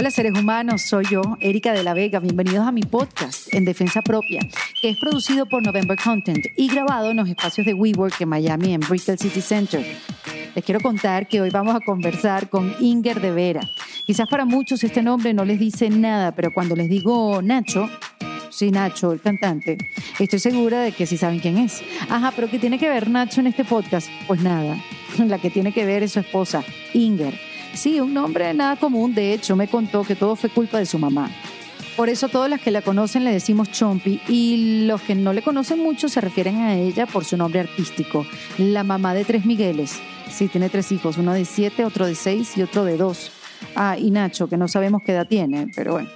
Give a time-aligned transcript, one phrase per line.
[0.00, 2.20] Hola seres humanos, soy yo, Erika de la Vega.
[2.20, 4.38] Bienvenidos a mi podcast En Defensa Propia,
[4.80, 8.74] que es producido por November Content y grabado en los espacios de WeWork en Miami,
[8.74, 9.84] en Brickell City Center.
[10.54, 13.60] Les quiero contar que hoy vamos a conversar con Inger de Vera.
[14.06, 17.90] Quizás para muchos este nombre no les dice nada, pero cuando les digo Nacho,
[18.50, 19.78] sí, Nacho, el cantante,
[20.20, 21.82] estoy segura de que sí saben quién es.
[22.08, 24.08] Ajá, pero ¿qué tiene que ver Nacho en este podcast?
[24.28, 24.76] Pues nada,
[25.18, 26.62] la que tiene que ver es su esposa,
[26.94, 27.34] Inger
[27.74, 29.14] Sí, un nombre nada común.
[29.14, 31.30] De hecho, me contó que todo fue culpa de su mamá.
[31.96, 35.42] Por eso todas las que la conocen le decimos Chompi y los que no le
[35.42, 38.24] conocen mucho se refieren a ella por su nombre artístico,
[38.56, 39.98] la mamá de tres Migueles.
[40.30, 43.32] Sí, tiene tres hijos, uno de siete, otro de seis y otro de dos.
[43.74, 46.08] Ah, y Nacho, que no sabemos qué edad tiene, pero bueno.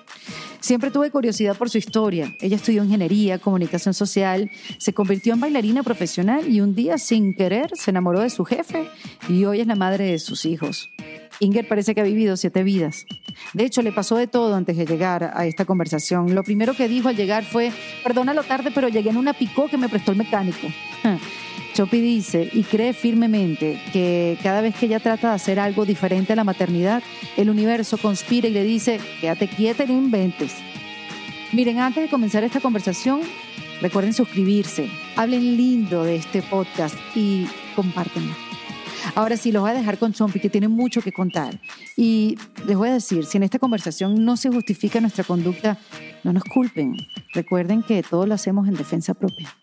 [0.60, 2.32] Siempre tuve curiosidad por su historia.
[2.40, 4.48] Ella estudió ingeniería, comunicación social,
[4.78, 8.88] se convirtió en bailarina profesional y un día, sin querer, se enamoró de su jefe
[9.28, 10.92] y hoy es la madre de sus hijos.
[11.42, 13.04] Inger parece que ha vivido siete vidas.
[13.52, 16.36] De hecho, le pasó de todo antes de llegar a esta conversación.
[16.36, 17.72] Lo primero que dijo al llegar fue,
[18.04, 20.68] perdona lo tarde, pero llegué en una picó que me prestó el mecánico.
[21.74, 26.32] Chopi dice y cree firmemente que cada vez que ella trata de hacer algo diferente
[26.32, 27.02] a la maternidad,
[27.36, 30.54] el universo conspira y le dice, quédate quieta y no inventes.
[31.52, 33.20] Miren, antes de comenzar esta conversación,
[33.80, 38.51] recuerden suscribirse, hablen lindo de este podcast y compártenlo.
[39.14, 41.60] Ahora sí, los voy a dejar con Chompi, que tiene mucho que contar.
[41.96, 45.76] Y les voy a decir, si en esta conversación no se justifica nuestra conducta,
[46.24, 46.96] no nos culpen.
[47.34, 49.54] Recuerden que todo lo hacemos en defensa propia.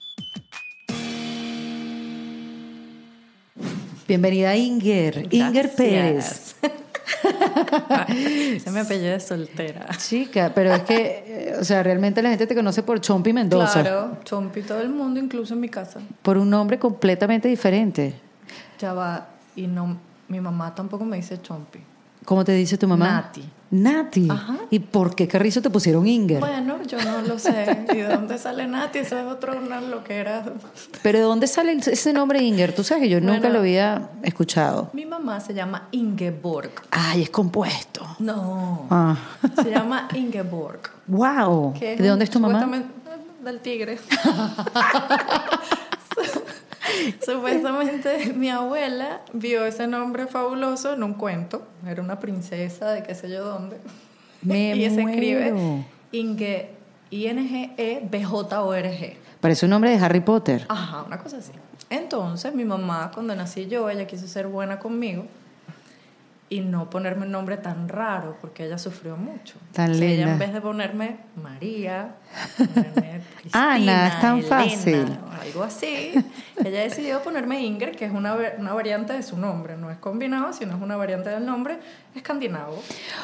[4.07, 6.55] Bienvenida Inger, Inger Pérez.
[8.63, 9.87] Se me apellido de soltera.
[9.97, 13.81] Chica, pero es que, o sea, realmente la gente te conoce por Chompi Mendoza.
[13.81, 16.01] Claro, Chompi todo el mundo, incluso en mi casa.
[16.21, 18.13] Por un nombre completamente diferente.
[18.79, 19.27] Ya va,
[19.59, 21.79] y no, mi mamá tampoco me dice Chompi.
[22.25, 23.09] ¿Cómo te dice tu mamá?
[23.11, 23.43] Nati.
[23.71, 24.27] Nati.
[24.29, 24.57] Ajá.
[24.69, 26.39] ¿Y por qué carrizo te pusieron Inger?
[26.39, 27.85] Bueno, yo no lo sé.
[27.93, 28.99] ¿Y de dónde sale Nati?
[28.99, 30.43] Eso es otro una loquera.
[31.01, 32.75] Pero ¿de dónde sale ese nombre Inger?
[32.75, 34.89] Tú sabes que yo nunca lo había escuchado.
[34.93, 36.71] Mi mamá se llama Ingeborg.
[36.91, 38.05] Ay, es compuesto.
[38.19, 38.85] No.
[38.89, 39.15] Ah.
[39.63, 40.81] Se llama Ingeborg.
[41.07, 41.73] Wow.
[41.79, 42.61] ¿De dónde es tu mamá?
[42.61, 42.99] supuestamente-
[43.43, 43.97] Del tigre.
[47.25, 51.67] Supuestamente mi abuela vio ese nombre fabuloso en un cuento.
[51.87, 53.77] Era una princesa de qué sé yo dónde.
[54.41, 55.85] Me y se escribe.
[56.11, 56.69] Inge,
[57.11, 59.17] I-N-G-E-B-J-O-R-G.
[59.39, 60.65] Parece un nombre de Harry Potter.
[60.67, 61.53] Ajá, una cosa así.
[61.89, 65.25] Entonces, mi mamá, cuando nací yo, ella quiso ser buena conmigo
[66.49, 69.55] y no ponerme un nombre tan raro, porque ella sufrió mucho.
[69.71, 72.15] Tan O sea, Ella, en vez de ponerme María,
[72.57, 75.17] ponerme Cristina, Ana, es tan Elena, fácil.
[75.27, 76.13] o algo así,
[76.57, 79.77] ella decidió ponerme Inger, que es una, una variante de su nombre.
[79.77, 81.77] No es combinado, sino es una variante del nombre
[82.15, 82.81] escandinavo.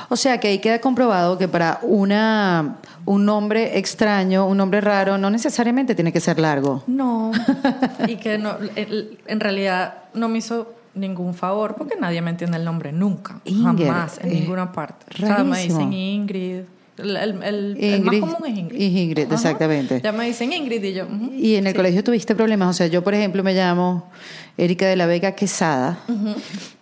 [0.10, 2.76] O sea que ahí queda comprobado que para una
[3.06, 6.84] un nombre extraño, un nombre raro, no necesariamente tiene que ser largo.
[6.86, 7.32] No.
[8.08, 12.66] y que no, en realidad no me hizo ningún favor porque nadie me entiende el
[12.66, 13.40] nombre nunca.
[13.46, 15.06] Inger, jamás, en eh, ninguna parte.
[15.14, 15.80] O sea, me rarísimo.
[15.80, 16.62] dicen Ingrid.
[16.98, 18.80] El, el- el- el más Ingrid, común es Ingrid.
[18.82, 19.36] Ingrid, Ajá.
[19.36, 20.00] exactamente.
[20.02, 21.06] Ya me dicen Ingrid y yo.
[21.38, 22.70] Y en el colegio tuviste problemas.
[22.70, 24.10] O sea, yo, por ejemplo, me llamo
[24.58, 26.00] Erika de la Vega Quesada.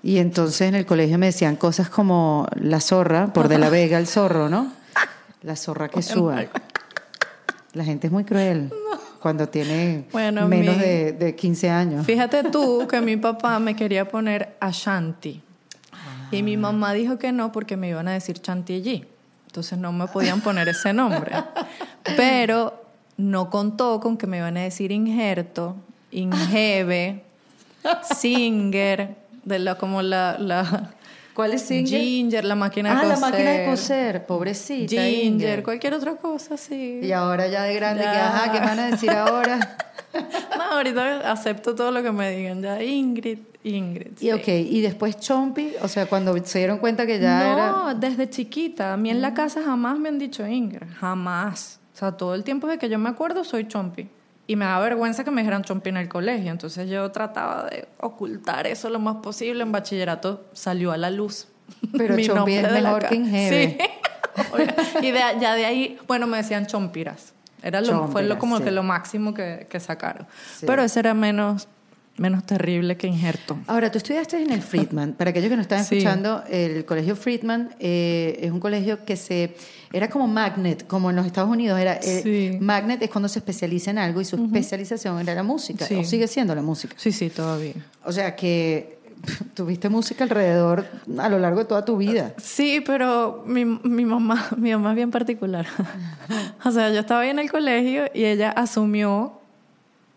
[0.03, 3.97] Y entonces en el colegio me decían cosas como la zorra, por de la Vega
[3.97, 4.71] el zorro, ¿no?
[5.41, 6.43] La zorra que suba.
[7.73, 8.71] La gente es muy cruel
[9.23, 12.05] cuando tiene Bueno, menos mi- de, de 15 años.
[12.05, 15.41] Fíjate tú que mi papá me quería poner Ashanti.
[16.31, 16.43] Y Ah.
[16.43, 19.05] mi mamá dijo que no porque me iban a decir Chantilly.
[19.47, 21.31] Entonces no me podían poner ese nombre.
[22.17, 22.83] Pero
[23.15, 25.77] no contó con que me iban a decir Injerto,
[26.11, 27.23] Ingebe,
[28.19, 30.91] Singer, de la, como la, la
[31.33, 31.99] ¿Cuál es Singer?
[31.99, 33.13] Ginger, la máquina de Ah, coser.
[33.19, 34.89] la máquina de coser, pobrecita.
[34.89, 35.63] Ginger, Inger.
[35.63, 36.99] cualquier otra cosa, sí.
[37.01, 38.11] Y ahora ya de grande, Ya.
[38.11, 39.77] que ajá, ¿qué van a decir ahora?
[40.55, 42.61] No, ahorita acepto todo lo que me digan.
[42.61, 44.11] Ya Ingrid, Ingrid.
[44.21, 47.53] Y ok, y después Chompi, o sea, cuando se dieron cuenta que ya no,
[47.89, 47.93] era...
[47.95, 48.93] desde chiquita.
[48.93, 50.87] A mí en la casa jamás me han dicho Ingrid.
[50.99, 51.79] Jamás.
[51.95, 54.07] O sea, todo el tiempo de que yo me acuerdo soy Chompi.
[54.45, 56.51] Y me da vergüenza que me dijeran Chompi en el colegio.
[56.51, 59.63] Entonces yo trataba de ocultar eso lo más posible.
[59.63, 61.47] En bachillerato salió a la luz.
[61.97, 63.15] Pero mi Chompi es mejor que.
[63.15, 63.77] Sí.
[64.99, 67.33] Y de, ya de ahí, bueno, me decían Chompiras.
[67.61, 68.63] Era lo, fue lo, como sí.
[68.63, 70.25] que lo máximo que, que sacaron.
[70.57, 70.65] Sí.
[70.65, 71.67] Pero ese era menos,
[72.17, 73.57] menos terrible que Injerto.
[73.67, 75.13] Ahora, tú estudiaste en el Friedman.
[75.13, 75.97] Para aquellos que no están Sí.
[75.97, 79.55] escuchando, el colegio Friedman eh, es un colegio que se...
[79.91, 81.79] Era como Magnet, como en los Estados Unidos.
[81.79, 82.57] Era, eh, Sí.
[82.59, 85.85] Magnet es cuando se especializa en algo y su especialización era la música.
[85.85, 85.95] Sí.
[85.95, 86.93] O sigue siendo la música.
[86.97, 87.73] Sí, sí, todavía.
[88.05, 88.99] O sea que
[89.55, 90.85] tuviste música alrededor
[91.17, 92.33] a lo largo de toda tu vida.
[92.37, 95.65] Sí, pero mi, mi mamá, mi mamá es bien particular.
[96.65, 99.39] o sea, yo estaba ahí en el colegio y ella asumió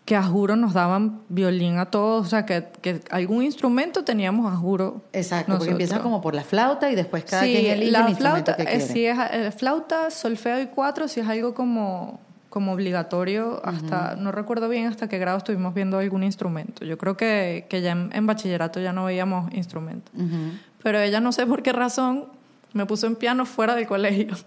[0.07, 4.49] que a juro nos daban violín a todos, o sea, que, que algún instrumento teníamos
[4.49, 5.01] a juro.
[5.11, 5.71] Exacto, porque nosotros.
[5.73, 8.55] empiezan como por la flauta y después cada sí, quien elige la el instrumento flauta,
[8.55, 8.93] que eh, quiere.
[8.93, 14.31] sí es eh, flauta, solfeo y cuatro, si es algo como, como obligatorio hasta, no
[14.31, 16.85] recuerdo bien hasta qué grado estuvimos viendo algún instrumento.
[16.85, 20.15] Yo creo que, que ya en, en bachillerato ya no veíamos instrumentos.
[20.15, 20.53] Ujú.
[20.83, 22.27] Pero ella no sé por qué razón
[22.71, 24.37] me puso en piano fuera del colegio.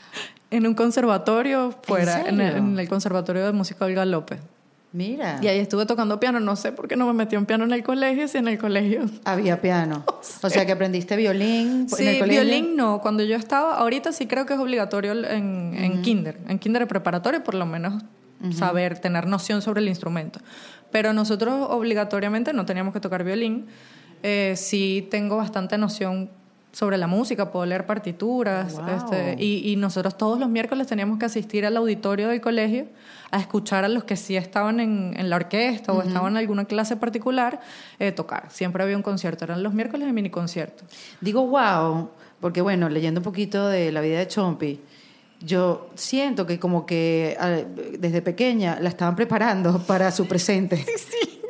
[0.50, 4.40] en un conservatorio fuera, en, el, en el conservatorio de música Olga López.
[4.92, 7.62] Mira, Y ahí estuve tocando piano, no sé por qué no me metió en piano
[7.64, 9.02] en el colegio, si en el colegio.
[9.24, 10.04] había piano.
[10.42, 12.42] O sea, que aprendiste violín Sí, en el colegio.
[12.42, 13.00] violín no.
[13.00, 16.38] Cuando yo estaba, ahorita sí creo que es obligatorio en, en kinder.
[16.48, 18.02] En kinder preparatorio, por lo menos
[18.56, 20.40] saber, tener noción sobre el instrumento.
[20.90, 23.66] Pero nosotros obligatoriamente no teníamos que tocar violín.
[24.22, 26.30] Eh, sí tengo bastante noción
[26.72, 28.74] sobre la música, puedo leer partituras.
[28.74, 28.88] Wow.
[28.88, 32.86] este, y, y nosotros todos los miércoles teníamos que asistir al auditorio del colegio
[33.30, 36.64] a escuchar a los que sí estaban en, en la orquesta o estaban en alguna
[36.64, 37.60] clase particular
[37.98, 38.50] eh, tocar.
[38.50, 39.44] Siempre había un concierto.
[39.44, 40.84] Eran los miércoles de mini concierto.
[41.20, 44.80] Digo wow, porque bueno, leyendo un poquito de la vida de Chompi,
[45.40, 47.60] yo siento que como que ah,
[47.98, 50.84] desde pequeña la estaban preparando para su presente.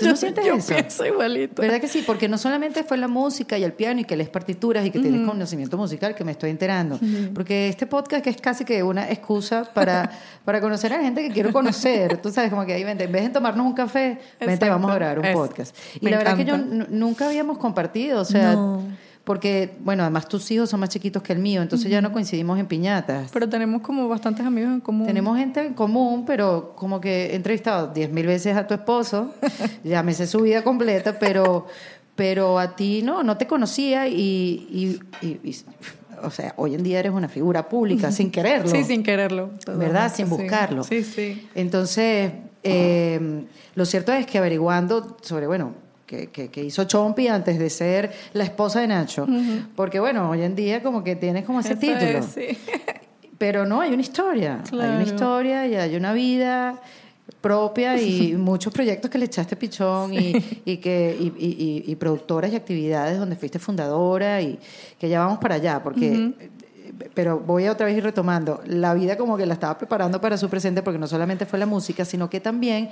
[0.00, 0.74] ¿Tú no yo, sientes yo eso?
[0.74, 1.62] pienso igualito.
[1.62, 2.02] ¿Verdad que sí?
[2.04, 4.98] Porque no solamente fue la música y el piano y que lees partituras y que
[4.98, 6.98] tienes conocimiento musical, que me estoy enterando.
[7.34, 10.10] Porque este podcast que es casi que una excusa para,
[10.44, 12.16] para conocer a la gente que quiero conocer.
[12.18, 14.94] Tú sabes, como que ahí vente, en vez de tomarnos un café, vente, vamos a
[14.96, 15.76] grabar un Es- podcast.
[16.00, 18.82] Y la verdad que yo nunca habíamos compartido, o sea, No.
[19.30, 22.58] Porque, bueno, además tus hijos son más chiquitos que el mío, entonces ya no coincidimos
[22.58, 23.30] en piñatas.
[23.32, 25.06] Pero tenemos como bastantes amigos en común.
[25.06, 29.32] Tenemos gente en común, pero como que he entrevistado diez mil veces a tu esposo,
[29.84, 31.68] ya me sé su vida completa, pero,
[32.16, 34.14] pero a ti no, no te conocía y,
[34.68, 35.56] y- y- y-
[36.24, 38.68] o sea, hoy en día eres una figura pública sin quererlo.
[38.72, 39.50] Sí, sin quererlo.
[39.76, 40.12] ¿Verdad?
[40.12, 40.82] Sin buscarlo.
[40.82, 41.48] Sí, sí.
[41.54, 42.32] Entonces,
[42.64, 43.44] eh,
[43.76, 45.72] lo cierto es que averiguando sobre, bueno,
[46.10, 49.28] que, que- que hizo Chompi antes de ser la esposa de Nacho,
[49.76, 52.18] porque bueno, hoy en día como que tienes como ese Eso título.
[52.18, 52.58] es, sí.
[53.38, 54.54] Pero no, hay una historia.
[54.54, 55.02] Hay una Claro.
[55.02, 56.80] historia y hay una vida
[57.40, 60.34] propia y muchos proyectos que le echaste pichón y,
[60.64, 64.58] y que y, y- y- productoras y actividades donde fuiste fundadora y
[64.98, 66.32] que ya vamos para allá porque
[67.14, 70.36] pero voy a otra vez ir retomando la vida como que la estaba preparando para
[70.36, 72.90] su presente porque no solamente fue la música sino que también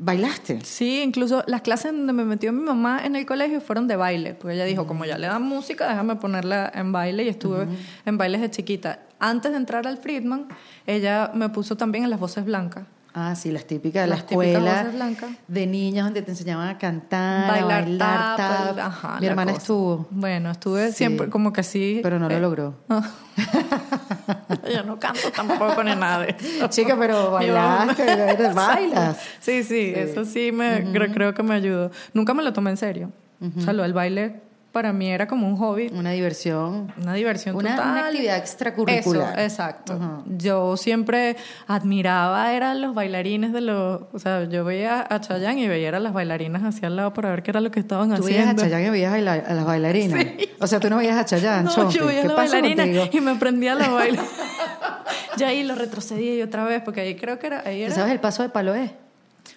[0.00, 3.96] bailaste Sí, incluso las clases donde me metió mi mamá en el colegio fueron de
[3.96, 7.66] baile, porque ella dijo, como ya le dan música, déjame ponerla en baile y estuve
[8.04, 9.00] en bailes de chiquita.
[9.18, 10.48] Antes de entrar al Friedman,
[10.86, 12.84] ella me puso también en las voces blancas.
[13.14, 16.78] Ah sí las típicas de la Las típicas escuela de niñas donde te enseñaban a
[16.78, 18.78] cantar bailar, a bailar tap, tap.
[18.78, 19.62] ajá, mi la hermana cosa.
[19.62, 20.96] estuvo Bueno, estuve Sí.
[20.98, 22.00] siempre como que sí.
[22.02, 22.74] pero no lo eh, logró
[24.72, 26.68] Yo no canto tampoco ni nada de eso.
[26.68, 28.04] Chica, pero bailaste,
[28.54, 29.18] bailas.
[29.40, 31.90] Sí, sí, eso sí me creo, creo que me ayudó.
[32.12, 33.12] Nunca me lo tomé en serio.
[33.56, 36.92] O sea, lo del baile para mí era como un hobby, Una diversión.
[37.00, 37.90] una diversión Una- total.
[37.92, 39.32] una actividad extracurricular.
[39.32, 40.22] Eso, exacto.
[40.26, 41.36] Yo siempre
[41.66, 46.00] admiraba eran los bailarines de los, o sea, yo veía a Chayanne y veía a
[46.00, 48.42] las bailarinas hacia al lado para ver qué era lo que estaban Tú veías a
[48.50, 48.62] haciendo.
[48.62, 50.26] Chayanne y veías a, la- a las bailarinas.
[50.60, 51.94] O sea, tú no veías a Chayanne, No, Chompi.
[51.94, 53.08] yo veía a ¿Qué la pasa bailarina contigo?
[53.12, 54.22] y me prendía la baila.
[55.38, 57.62] ya ahí lo retrocedí y otra vez, porque ahí creo que era.
[57.64, 58.94] Ahí ¿Tú era sabes el paso de Paloé?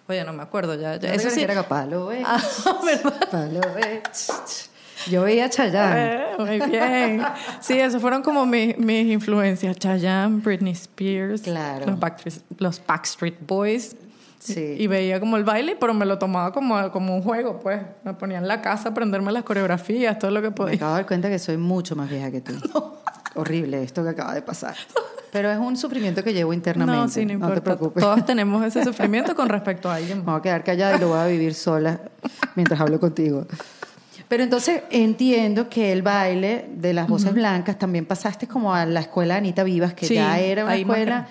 [0.08, 0.96] Oye, no me acuerdo ya.
[0.98, 1.10] ya.
[1.10, 1.42] ¿No Eso sí.
[1.42, 2.42] era Paloé, Ah,
[2.84, 3.30] ¿verdad?
[3.30, 4.02] Paloé.
[5.10, 6.14] Yo veía a Chayanne.
[6.16, 7.22] Eh, muy bien.
[7.60, 9.78] Sí, esos fueron como mis, mis influencias.
[9.78, 11.86] Chayanne, Britney Spears, Claro.
[11.88, 13.96] los, Backstreet, los Backstreet Boys.
[14.40, 14.76] Sí.
[14.80, 17.80] Y veía como el baile, pero me lo tomaba como, como un juego, pues.
[18.04, 20.76] Me ponía en la casa a aprenderme las coreografías, todo lo que Me podía.
[20.76, 22.54] acabo de dar cuenta que soy mucho más vieja que tú.
[23.36, 24.76] Horrible esto que acaba de pasar.
[25.32, 27.02] Pero es un sufrimiento que llevo internamente.
[27.02, 27.56] No, sí, no importa.
[27.56, 28.04] te preocupes.
[28.04, 30.18] Todos tenemos ese sufrimiento con respecto a alguien.
[30.20, 32.02] Me voy a quedar callada y lo voy a vivir sola
[32.56, 33.46] mientras hablo contigo.
[34.32, 39.02] Pero entonces entiendo que el baile de las voces blancas también pasaste como a la
[39.02, 41.28] escuela de Anita Vivas, que Sí, ya era una más escuela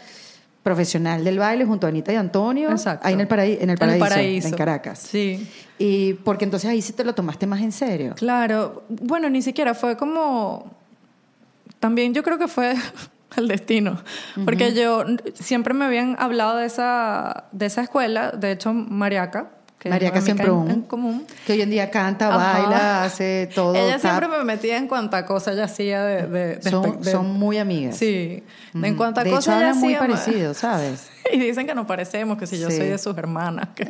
[0.63, 2.71] profesional del baile junto a Anita y Antonio.
[2.71, 3.07] Exacto.
[3.07, 4.49] Ahí en el, paraí- en el En el paraíso, Paraíso.
[4.49, 4.99] en Caracas.
[4.99, 5.49] Sí.
[5.79, 8.15] Y porque entonces ahí sí te lo tomaste más en serio.
[8.17, 10.71] Claro, bueno, ni siquiera fue como.
[11.79, 12.75] También yo creo que fue
[13.39, 13.99] el destino,
[14.45, 19.89] porque yo siempre me habían hablado de esa, de esa escuela, de hecho, Mariaca, que
[19.89, 20.67] amiga Casemprún.
[20.67, 21.27] en, en común.
[21.47, 22.61] Que hoy en día canta, Ajá.
[22.61, 23.75] baila, hace todo.
[23.75, 24.01] Ella tap.
[24.03, 26.27] siempre me metía en cuanta cosa ella hacía de...
[26.29, 27.97] de- de son, espe- de- son muy amigas.
[27.97, 28.43] Sí,
[28.75, 31.11] en cuanta de cosa hecho, ella muy hacía, ma- parecidos, ¿sabes?
[31.33, 32.77] Y dicen que nos parecemos, que si yo Sí.
[32.77, 33.69] soy de sus hermanas.
[33.75, 33.87] que-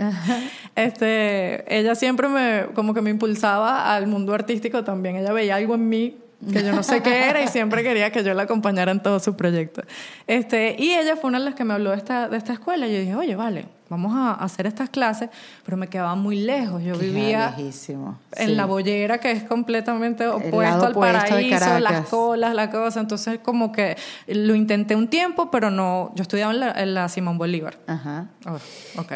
[0.76, 5.16] este, ella siempre me, como que me impulsaba al mundo artístico también.
[5.16, 6.18] Ella veía algo en mí
[6.52, 9.22] que yo no sé qué era y siempre quería que yo la acompañara en todos
[9.22, 9.84] sus proyectos.
[10.26, 12.86] Este, y ella fue una de las que me habló de esta, de esta escuela.
[12.86, 15.28] Y yo dije, oye, vale, vamos a hacer estas clases,
[15.64, 16.82] pero me quedaba muy lejos.
[16.82, 18.18] Yo Queda vivía lejísimo.
[18.36, 18.54] en Sí.
[18.54, 23.00] la bollera que es completamente opuesto al opuesto paraíso, las colas, la cosa.
[23.00, 23.96] Entonces, como que
[24.28, 26.12] lo intenté un tiempo, pero no.
[26.14, 27.76] Yo estudiaba en la, en la Simón Bolívar.
[27.86, 28.26] Ajá.
[28.46, 29.12] Oh, ok.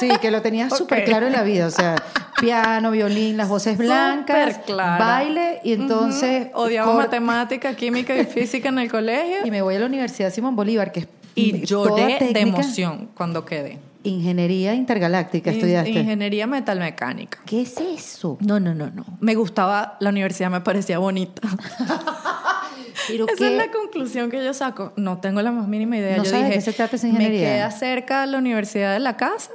[0.00, 0.78] Sí, que lo tenías Ok.
[0.78, 1.68] súper claro en la vida.
[1.68, 1.94] O sea,
[2.40, 6.48] piano, violín, las voces blancas, baile y entonces...
[6.52, 6.62] Ujú.
[6.62, 9.38] Odiaba cor- matemática, química y física en el colegio.
[9.46, 13.44] Y me voy a la Universidad Simón Bolívar, que es Y lloré de emoción cuando
[13.44, 13.78] quedé.
[14.02, 15.90] Ingeniería intergaláctica In- estudiaste.
[15.90, 17.38] Ingeniería metalmecánica.
[17.44, 18.38] ¿Qué es eso?
[18.40, 19.04] No, no, no, no.
[19.20, 21.42] Me gustaba, la universidad me parecía bonita.
[23.08, 24.92] Pero Esa qué- es la conclusión que yo saco.
[24.96, 26.16] No tengo la más mínima idea.
[26.16, 27.54] ¿No yo sabes dije, qué se trata esa me ingeniería?
[27.56, 29.50] queda cerca de la universidad de la casa,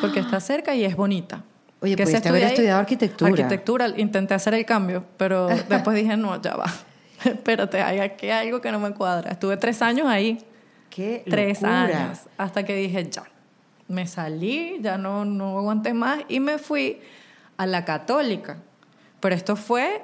[0.00, 1.42] porque está cerca y es bonita.
[1.80, 2.50] Oye, ¿Qué se pudiste haber ahí?
[2.50, 3.30] estudiado arquitectura.
[3.30, 6.66] Arquitectura, intenté hacer el cambio, pero después dije, no, ya va.
[7.24, 9.30] Espérate, hay aquí algo que no me cuadra.
[9.32, 10.44] Estuve tres años ahí,
[10.90, 12.04] Qué tres locura.
[12.04, 13.22] años, hasta que dije, ya.
[13.90, 17.00] Me salí, ya no, no aguanté más y me fui
[17.56, 18.58] a la católica.
[19.20, 20.02] Pero esto fue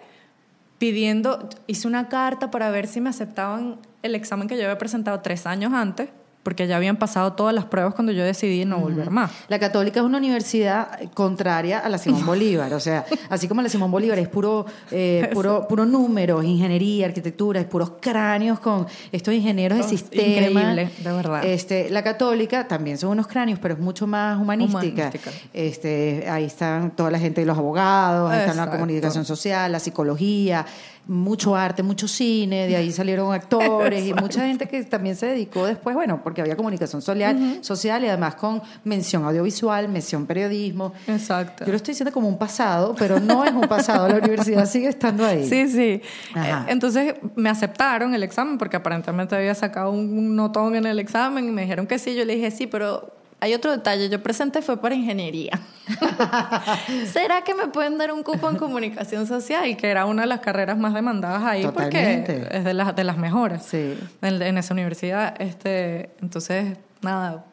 [0.78, 5.20] pidiendo, hice una carta para ver si me aceptaban el examen que yo había presentado
[5.20, 6.10] tres años antes,
[6.46, 9.32] porque ya habían pasado todas las pruebas cuando yo decidí no volver más.
[9.48, 13.68] La Católica es una universidad contraria a la Simón Bolívar, o sea, así como la
[13.68, 19.34] Simón Bolívar es puro, eh, puro, puro números, ingeniería, arquitectura, es puros cráneos con estos
[19.34, 20.22] ingenieros de Oh, sistema.
[20.22, 21.44] increíble, de verdad.
[21.44, 24.78] Este, la Católica también son unos cráneos, pero es mucho más humanística.
[25.08, 25.30] Humanística.
[25.52, 29.80] Este, ahí están toda la gente de los abogados, ahí están la comunicación social, la
[29.80, 30.64] psicología,
[31.08, 35.66] mucho arte, mucho cine, de ahí salieron actores y mucha gente que también se dedicó
[35.66, 40.92] después, bueno, porque había comunicación social, social y además con mención audiovisual, mención periodismo.
[41.06, 41.64] Exacto.
[41.64, 44.88] Yo lo estoy diciendo como un pasado, pero no es un pasado, la universidad sigue
[44.88, 45.48] estando ahí.
[45.48, 46.02] Sí, sí.
[46.34, 46.62] Ajá.
[46.62, 51.48] Eh, Entonces me aceptaron el examen porque aparentemente había sacado un notón en el examen
[51.48, 52.14] y me dijeron que sí.
[52.14, 54.08] Yo le dije sí, pero hay otro detalle.
[54.08, 55.60] Yo presenté fue para ingeniería.
[57.12, 59.76] ¿Será que me pueden dar un cupo en comunicación social?
[59.76, 62.34] Que era una de las carreras más demandadas ahí Totalmente.
[62.40, 63.98] porque es de las, de las mejores Sí.
[64.22, 65.34] en, en esa universidad.
[65.40, 67.44] Este, entonces, nada,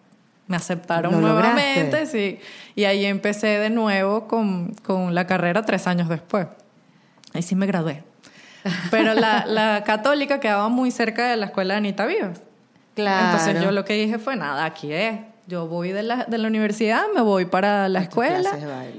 [0.48, 2.40] me aceptaron nuevamente, sí.
[2.76, 6.48] Y ahí empecé de nuevo con, con la carrera tres años después.
[7.34, 8.04] Ahí sí me gradué.
[8.92, 12.42] Pero la, la católica quedaba muy cerca de la escuela de Anita Vivas.
[12.96, 13.26] Claro.
[13.38, 15.20] Entonces yo lo que dije fue, nada, aquí es.
[15.48, 18.52] Yo voy de la, de la universidad, me voy para la A escuela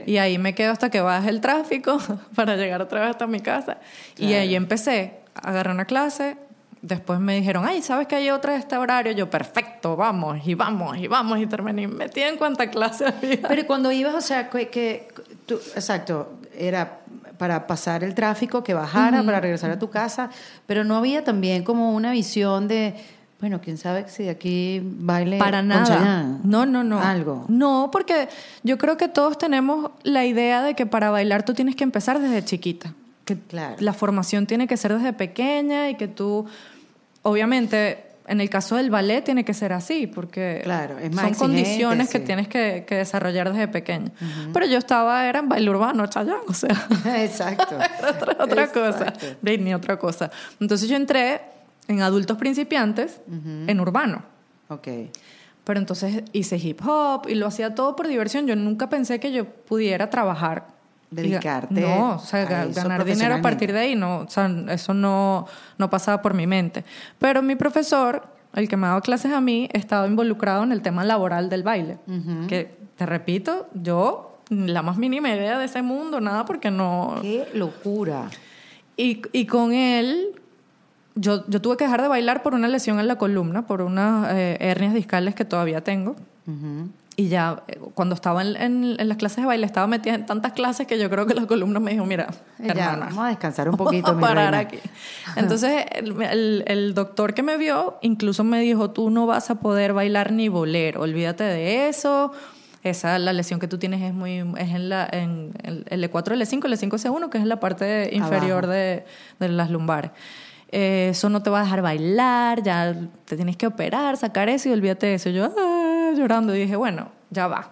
[0.07, 1.99] y ahí me quedo hasta que baje el tráfico
[2.35, 3.79] para llegar otra vez hasta mi casa.
[4.19, 6.37] Y ahí empecé, agarré una clase,
[6.83, 9.13] después me dijeron, ay, ¿sabes que hay otra de este horario?
[9.13, 13.41] Yo, perfecto, vamos, y vamos, y vamos, y terminé metida en cuánta clase había.
[13.49, 15.09] Pero cuando ibas, o sea, que, que
[15.47, 16.99] tú- exacto, era
[17.39, 20.31] para pasar el tráfico, que bajara, para regresar a tu casa,
[20.67, 22.95] pero no había también como una visión de,
[23.41, 26.39] bueno, quién sabe si de aquí baile Para nada.
[26.45, 27.01] No, no, no.
[27.03, 27.45] Algo.
[27.49, 28.29] No, porque
[28.63, 32.21] yo creo que todos tenemos la idea de que para bailar tú tienes que empezar
[32.21, 32.95] desde chiquita.
[33.25, 33.77] Que Claro.
[33.81, 36.47] la formación tiene que ser desde pequeña y que tú,
[37.23, 41.35] obviamente, en el caso del ballet tiene que ser así, porque Claro, es más son
[41.49, 44.11] condiciones que tienes que, que desarrollar desde pequeña.
[44.53, 46.87] Pero yo estaba, era en baile urbano, Chayanne, o sea,
[47.17, 47.77] Exacto.
[48.09, 49.13] otra, otra cosa.
[49.43, 50.31] Britney, otra cosa.
[50.61, 51.41] Entonces yo entré
[51.89, 53.21] en adultos principiantes,
[53.67, 54.23] en urbano.
[54.69, 54.89] Ok.
[55.65, 58.47] Pero entonces hice hip hop y lo hacía todo por diversión.
[58.47, 60.69] Yo nunca pensé que yo pudiera trabajar.
[61.11, 64.93] y Dedicarte No, o sea, ganar dinero a partir de ahí, no, o sea, eso
[64.93, 65.47] no,
[65.79, 66.85] no pasaba por mi mente.
[67.19, 71.05] Pero mi profesor, el que me daba clases a mí, estaba involucrado en el tema
[71.05, 71.99] laboral del baile.
[72.47, 77.17] Que, te repito, yo, la más mínima idea de ese mundo, nada, porque no...
[77.23, 78.29] Qué locura.
[78.97, 80.41] Y, y con él,
[81.15, 84.33] yo, yo tuve que dejar de bailar por una lesión en la columna, por unas
[84.33, 86.17] eh, hernias discales que todavía tengo.
[86.47, 86.89] Ujú.
[87.17, 90.27] Y ya, eh, cuando estaba en, en- en las clases de baile, estaba metida en
[90.27, 92.27] tantas clases que yo creo que la columna me dijo, mira,
[92.59, 94.69] Ya, hermana, vamos a descansar un poquito, vamos a parar reina.
[94.69, 94.79] aquí.
[95.37, 99.57] Entonces, el, el- el doctor que me vio incluso me dijo, tú no vas a
[99.61, 102.33] poder bailar ni bolero, olvídate de eso.
[102.83, 106.33] Esa, la lesión que tú tienes es muy, es en la, en el el E4,
[106.33, 109.07] el E5, el E5, S1, que es en la parte inferior de,
[109.41, 110.11] de las lumbares.
[110.77, 114.69] Eh, eso no te va a dejar bailar, ya te tienes que operar, sacar eso
[114.69, 115.31] y olvídate de eso.
[115.31, 117.71] Yo ah, llorando y dije, bueno, ya va.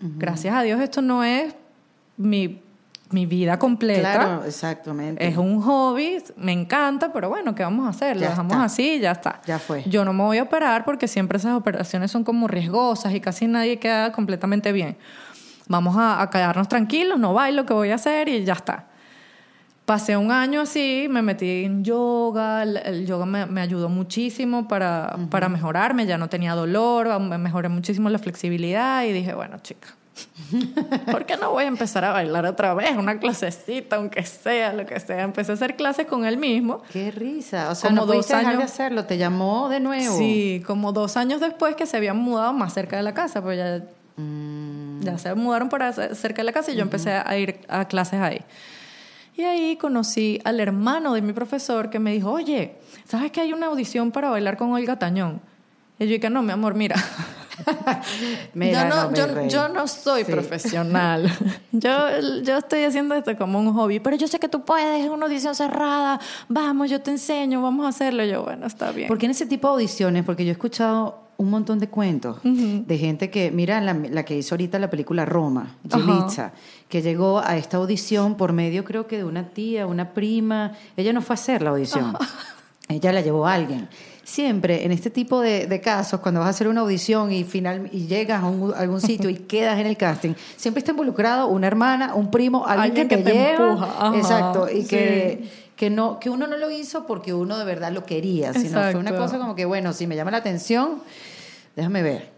[0.00, 1.54] Gracias a Dios esto no es
[2.18, 2.60] mi,
[3.10, 4.12] mi vida completa.
[4.12, 5.26] Claro, exactamente.
[5.26, 8.16] Es un hobby, me encanta, pero bueno, ¿qué vamos a hacer?
[8.16, 8.64] Lo Ya dejamos está.
[8.64, 9.40] así y ya está.
[9.46, 9.82] Ya fue.
[9.86, 13.46] Yo no me voy a operar porque siempre esas operaciones son como riesgosas y casi
[13.46, 14.98] nadie queda completamente bien.
[15.66, 18.28] Vamos a, a quedarnos tranquilos, no bailo, ¿qué voy a hacer?
[18.28, 18.84] Y ya está.
[19.88, 24.68] Pasé un año así, me metí en yoga, el, el yoga me, me ayudó muchísimo
[24.68, 29.56] para, para mejorarme, ya no tenía dolor, me mejoré muchísimo la flexibilidad y dije, bueno,
[29.62, 29.88] chica,
[31.10, 32.94] ¿por qué no voy a empezar a bailar otra vez?
[32.98, 35.22] Una clasecita, aunque sea, lo que sea.
[35.22, 36.82] Empecé a hacer clases con él mismo.
[36.92, 37.70] Qué risa.
[37.70, 38.64] O sea, Como no dos dejar de años.
[38.64, 39.06] hacerlo.
[39.06, 40.18] Te llamó de nuevo.
[40.18, 43.56] Sí, como dos años después que se habían mudado más cerca de la casa, pues
[43.56, 43.82] ya,
[44.20, 47.60] Mm, ya se mudaron para ce- cerca de la casa y yo empecé a ir
[47.68, 48.40] a clases ahí.
[49.38, 53.52] Y ahí conocí al hermano de mi profesor que me dijo, oye, ¿sabes que hay
[53.52, 55.40] una audición para bailar con Olga Tañón?
[56.00, 56.96] Y yo dije, no, mi amor, mira,
[58.54, 60.32] mira, yo, no, mi yo, yo no soy Sí.
[60.32, 61.30] profesional.
[61.72, 61.90] yo,
[62.42, 65.26] yo estoy haciendo esto como un hobby, pero yo sé que tú puedes, es una
[65.26, 66.18] audición cerrada,
[66.48, 68.24] vamos, yo te enseño, vamos a hacerlo.
[68.24, 69.06] Y yo, bueno, está bien.
[69.06, 70.24] ¿Por qué en ese tipo de audiciones?
[70.24, 74.36] Porque yo he escuchado un montón de cuentos de gente que, mira la, la que
[74.36, 75.76] hizo ahorita la película Roma.
[75.84, 76.50] Yelitza,
[76.88, 80.72] que llegó a esta audición por medio creo que de una tía, una prima.
[80.96, 82.16] Ella no fue a hacer la audición,
[82.88, 83.88] ella la llevó a alguien.
[84.24, 87.88] Siempre en este tipo de, de casos, cuando vas a hacer una audición y final
[87.92, 91.46] y llegas a, un- a algún sitio y quedas en el casting, siempre está involucrado
[91.48, 93.66] una hermana, un primo, alguien, Alguien que, que te, lleva.
[93.70, 93.86] empuja.
[94.08, 94.68] Ajá, Exacto.
[94.70, 94.88] Y sí.
[94.88, 98.80] que, que, no, que uno no lo hizo porque uno de verdad lo quería, sino
[98.82, 101.02] fue una cosa como que, bueno, si me llama la atención,
[101.74, 102.37] déjame ver.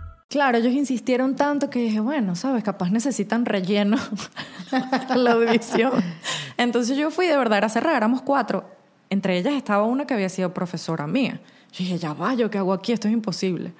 [0.31, 3.97] Claro, ellos insistieron tanto que dije, bueno, sabes, capaz necesitan relleno
[5.15, 5.91] la audición.
[6.55, 8.63] Entonces yo fui de verdad era cerrar, éramos cuatro.
[9.09, 11.41] Entre ellas estaba una que había sido profesora mía.
[11.73, 12.93] Yo dije, ya va, ¿yo qué hago aquí?
[12.93, 13.73] Esto es imposible.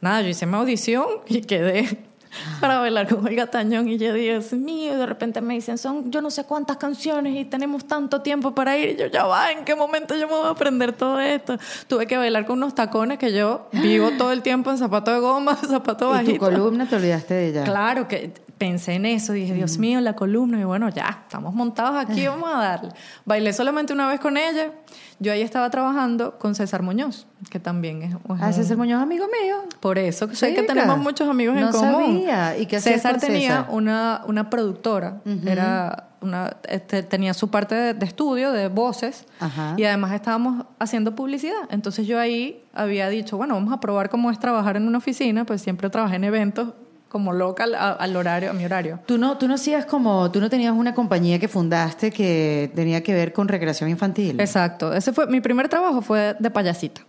[0.00, 2.05] Nada, yo hice mi audición y quedé
[2.60, 6.10] para bailar con Olga Tañón y yo, Dios mío, y de repente me dicen, son
[6.10, 8.90] yo no sé cuántas canciones y tenemos tanto tiempo para ir.
[8.90, 11.58] Y yo, ya va, ¿en qué momento yo me voy a aprender todo esto?
[11.88, 15.20] Tuve que bailar con unos tacones que yo vivo todo el tiempo en zapato de
[15.20, 16.38] goma, zapato Y tu bajito.
[16.38, 17.64] columna te olvidaste de ella.
[17.64, 21.96] Claro que pensé en eso, dije, Dios mío, la columna, y bueno, ya, estamos montados
[21.96, 22.90] aquí, vamos a darle.
[23.26, 24.70] Bailé solamente una vez con ella,
[25.18, 29.02] yo ahí estaba trabajando con César Muñoz, que también es, es Ah, un- César Muñoz,
[29.02, 29.56] amigo mío.
[29.80, 32.22] por eso sé que Chica, tenemos muchos amigos en no común.
[32.24, 32.56] sabía.
[32.58, 33.66] ¿Y qué César tenía César?
[33.70, 39.74] una, una productora, era una, este, tenía su parte de, de estudio, de voces, Ajá.
[39.76, 41.60] y además estábamos haciendo publicidad.
[41.70, 45.44] Entonces yo ahí había dicho, bueno, vamos a probar cómo es trabajar en una oficina,
[45.44, 46.68] pues siempre trabajé en eventos
[47.08, 48.98] como local a- al horario, a mi horario.
[49.06, 53.02] Tú no, tú no hacías como, tú no tenías una compañía que fundaste que tenía
[53.02, 54.40] que ver con recreación infantil.
[54.40, 54.92] Exacto.
[54.92, 57.00] Ese fue mi primer trabajo fue de payasita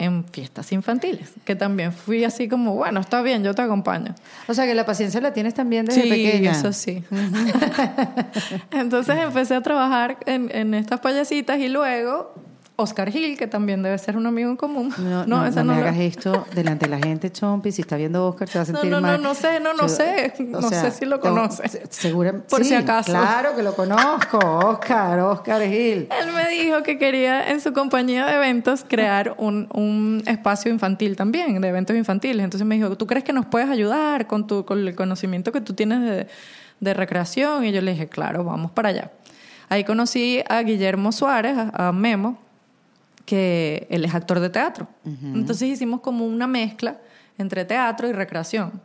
[0.00, 4.14] en fiestas infantiles, que también fui así como, bueno, está bien, yo te acompaño.
[4.46, 6.52] O sea que la paciencia la tienes también desde sí, pequeña.
[6.52, 7.02] eso sí.
[8.70, 12.32] Entonces empecé a trabajar en, en estas payasitas y luego
[12.80, 14.94] Oscar Gil, que también debe ser un amigo en común.
[14.98, 17.72] No, no, ese no me lo- hagas esto delante de la gente, Chompi.
[17.72, 19.20] Si está viendo Oscar, se va a No, sentir no, no, mal.
[19.22, 20.32] no sé, no, no sé.
[20.38, 21.68] No sé si lo conoce.
[21.68, 23.10] se- Segura, Por sí, si acaso.
[23.10, 24.38] Claro que lo conozco.
[24.38, 26.08] Oscar, Oscar Gil.
[26.08, 31.16] Él me dijo que quería en su compañía de eventos crear un, un espacio infantil
[31.16, 32.44] también, de eventos infantiles.
[32.44, 35.60] Entonces me dijo, ¿tú crees que nos puedes ayudar con, tu, con el conocimiento que
[35.60, 36.28] tú tienes de,
[36.78, 37.64] de recreación?
[37.64, 39.10] Y yo le dije, claro, vamos para allá.
[39.68, 42.38] Ahí conocí a Guillermo Suárez, a Memo,
[43.28, 44.88] que él es actor de teatro.
[45.04, 46.96] Entonces hicimos como una mezcla
[47.36, 48.80] entre teatro y recreación.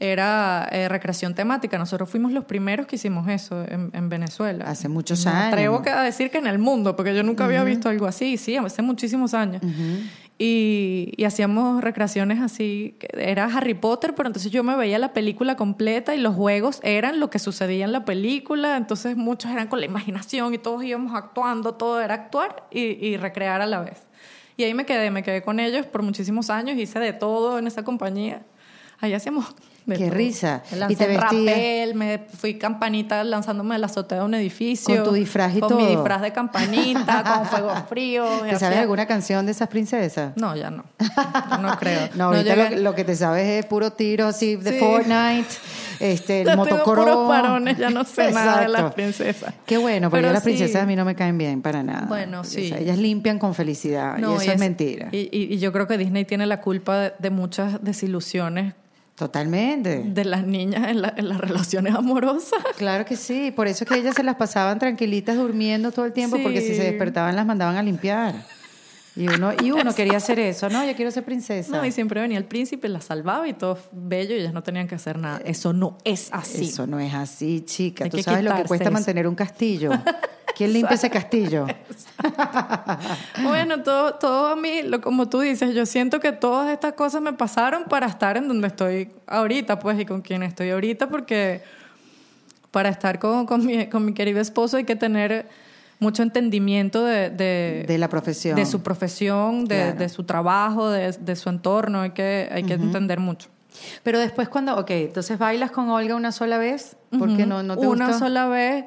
[0.00, 1.78] Era eh, recreación temática.
[1.78, 4.64] Nosotros fuimos los primeros que hicimos eso en, en Venezuela.
[4.64, 5.52] Hace muchos Me años.
[5.52, 8.36] atrevo que a decir que en el mundo, porque yo nunca había visto algo así.
[8.36, 9.62] Sí, hace muchísimos años.
[10.42, 12.96] Y, hacíamos recreaciones así.
[13.12, 17.20] Era Harry Potter, pero entonces yo me veía la película completa y los juegos eran
[17.20, 18.78] lo que sucedía en la película.
[18.78, 21.74] Entonces muchos eran con la imaginación y todos íbamos actuando.
[21.74, 24.06] Todo era actuar y, y recrear a la vez.
[24.56, 26.78] Y ahí me quedé, me quedé con ellos por muchísimos años.
[26.78, 28.42] Hice de todo en esa compañía.
[28.98, 29.54] Ahí hacíamos
[29.96, 30.14] Qué todo.
[30.16, 30.62] risa.
[30.70, 34.94] Me Y lancé te rapel, me fui campanita lanzándome de la azotea de un edificio.
[34.96, 35.90] Con tu disfraz y Con mi todo.
[35.96, 38.24] disfraz de campanita, con fuego frío.
[38.48, 40.32] ¿Te sabes alguna canción de esas princesas?
[40.36, 40.84] No, ya no.
[41.50, 42.08] Yo no creo.
[42.14, 44.78] No, ahorita lo, que- lo que te sabes es puro tiro así de Sí.
[44.78, 45.48] Fortnite,
[46.00, 47.06] este, el motocross.
[47.06, 49.54] puros varones, ya no sé nada de las princesas.
[49.66, 50.50] Qué bueno, porque Pero las sí.
[50.50, 52.06] princesas a mí no me caen bien para nada.
[52.06, 52.66] Bueno, sí.
[52.66, 55.08] O sea, ellas limpian con felicidad y eso es, mentira.
[55.12, 58.74] Y, y- y yo creo que Disney tiene la culpa de, de muchas desilusiones
[59.20, 60.02] Totalmente.
[60.04, 62.58] de las niñas en, la- en las relaciones amorosas.
[62.78, 66.12] Claro que sí, por eso es que ellas se las pasaban tranquilitas durmiendo todo el
[66.12, 68.34] tiempo, porque si se despertaban las mandaban a limpiar.
[69.16, 71.76] Y uno, y uno quería hacer eso, no, yo quiero ser princesa.
[71.76, 74.86] No, y siempre venía el príncipe, las salvaba y todo bello y ellas no tenían
[74.88, 75.42] que hacer nada.
[75.44, 76.64] Eso no es así.
[76.66, 78.04] Eso no es así, chica.
[78.04, 78.92] Hay Tú sabes lo que cuesta eso.
[78.92, 79.90] mantener un castillo.
[80.56, 81.66] ¿Quién limpia ese castillo?
[83.42, 87.22] Bueno, todo, todo a mí, lo, como tú dices, yo siento que todas estas cosas
[87.22, 91.62] me pasaron para estar en donde estoy ahorita, pues, y con quien estoy ahorita, porque
[92.70, 95.48] para estar con, con, mi, con mi querido esposo hay que tener
[95.98, 98.56] mucho entendimiento de, de, De la profesión.
[98.56, 99.98] de su profesión, de, Claro.
[99.98, 103.48] de su trabajo, de, de su entorno, hay que, hay que entender mucho.
[104.02, 107.86] Pero después cuando, ok, entonces bailas con Olga una sola vez, porque no, no te
[107.86, 108.18] Una gustó?
[108.20, 108.84] sola vez,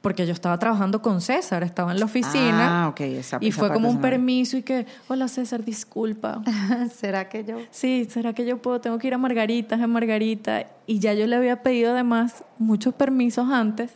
[0.00, 2.84] porque yo estaba trabajando con César, estaba en la oficina.
[2.84, 6.42] Ah, ok, esa- Y esa fue como un permiso y que, hola César, disculpa.
[6.94, 7.58] ¿Será que yo?
[7.70, 8.80] Sí, ¿será que yo puedo?
[8.80, 10.64] Tengo que ir a Margaritas, en Margarita.
[10.86, 13.90] Y ya yo le había pedido además muchos permisos antes,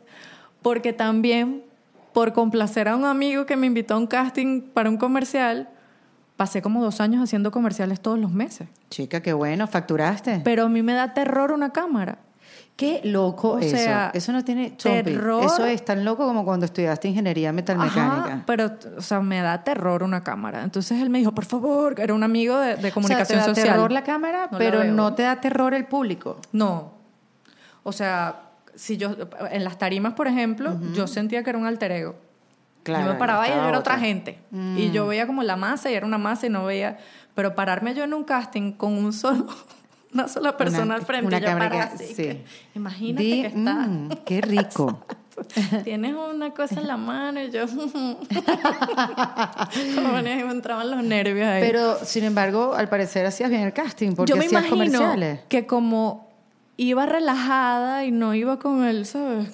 [0.63, 1.63] porque también
[2.13, 5.69] por complacer a un amigo que me invitó a un casting para un comercial,
[6.37, 8.69] pasé como dos años haciendo comerciales todos los meses.
[8.91, 10.41] Chica, qué bueno, facturaste.
[10.45, 12.19] Pero a mí me da terror una cámara.
[12.77, 13.77] Qué loco O eso.
[13.77, 15.03] sea, eso no tiene chompi.
[15.13, 15.45] terror.
[15.45, 18.25] Eso es tan loco como cuando estudiaste ingeniería metalmecánica.
[18.25, 20.63] Ajá, pero, o sea, me da terror una cámara.
[20.65, 23.61] Entonces él me dijo, por favor, era un amigo de, de comunicación o sea, te
[23.61, 23.75] da social.
[23.77, 26.39] terror la cámara, No pero no te da terror el público.
[26.51, 26.95] No.
[27.85, 28.41] O sea,
[28.75, 29.15] si yo,
[29.53, 32.17] en las tarimas, por ejemplo, yo sentía que era un alter ego.
[32.85, 33.99] yo me paraba y yo era otra otra.
[33.99, 34.41] gente.
[34.77, 36.99] Y yo veía como la masa y era una masa y no veía.
[37.37, 39.47] Pero pararme yo en un casting con un solo,
[40.15, 42.15] una sola persona Una- al frente, una yo cámara que- así, sí.
[42.23, 43.75] que- imagínate Di, que está.
[43.75, 45.05] mm, qué rico.
[45.85, 47.67] Tienes una cosa en la mano y yo.
[49.95, 51.63] como entraban los nervios ahí.
[51.63, 55.41] Pero, sin embargo, al parecer hacías bien el casting porque yo me hacías imagino comerciales.
[55.49, 56.29] que como
[56.77, 59.49] iba relajada y no iba con el, ¿sabes?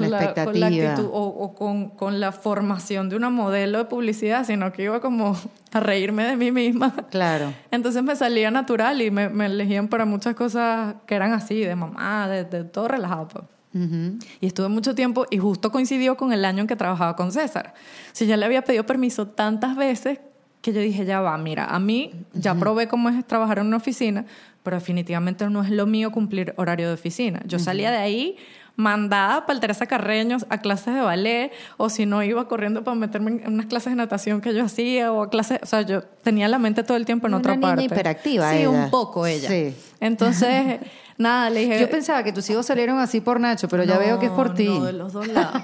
[0.00, 0.66] Con la expectativa.
[0.66, 5.00] actitud o, o con, con la formación de una modelo de publicidad, sino que iba
[5.00, 5.36] como
[5.72, 6.94] a reírme de mí misma.
[7.10, 7.52] Claro.
[7.70, 11.74] Entonces me salía natural y me, me elegían para muchas cosas que eran así, de
[11.76, 13.28] mamá, de, de todo relajado.
[13.28, 13.44] pues.
[13.74, 14.18] Ujú.
[14.40, 17.72] Y estuve mucho tiempo y justo coincidió con el año en que trabajaba con César.
[18.12, 20.18] Si ya le había pedido permiso tantas veces
[20.60, 23.78] que yo dije, ya va, mira, a mí ya probé cómo es trabajar en una
[23.78, 24.26] oficina,
[24.62, 27.40] pero definitivamente no es lo mío cumplir horario de oficina.
[27.46, 28.36] Yo salía de ahí
[28.76, 32.94] mandada para el Teresa Carreños a clases de ballet o si no iba corriendo para
[32.94, 36.02] meterme en unas clases de natación que yo hacía o a clases, o sea, yo
[36.02, 37.84] tenía la mente todo el tiempo en Una otra niña parte.
[37.84, 38.70] hiperactiva Sí, ella.
[38.70, 39.48] un poco ella.
[39.48, 39.74] Sí.
[40.00, 40.80] Entonces,
[41.18, 44.18] nada, le dije Yo pensaba que tus hijos salieron así por Nacho, pero ya veo
[44.18, 44.66] que es por ti.
[44.68, 45.62] No, de los dos lados.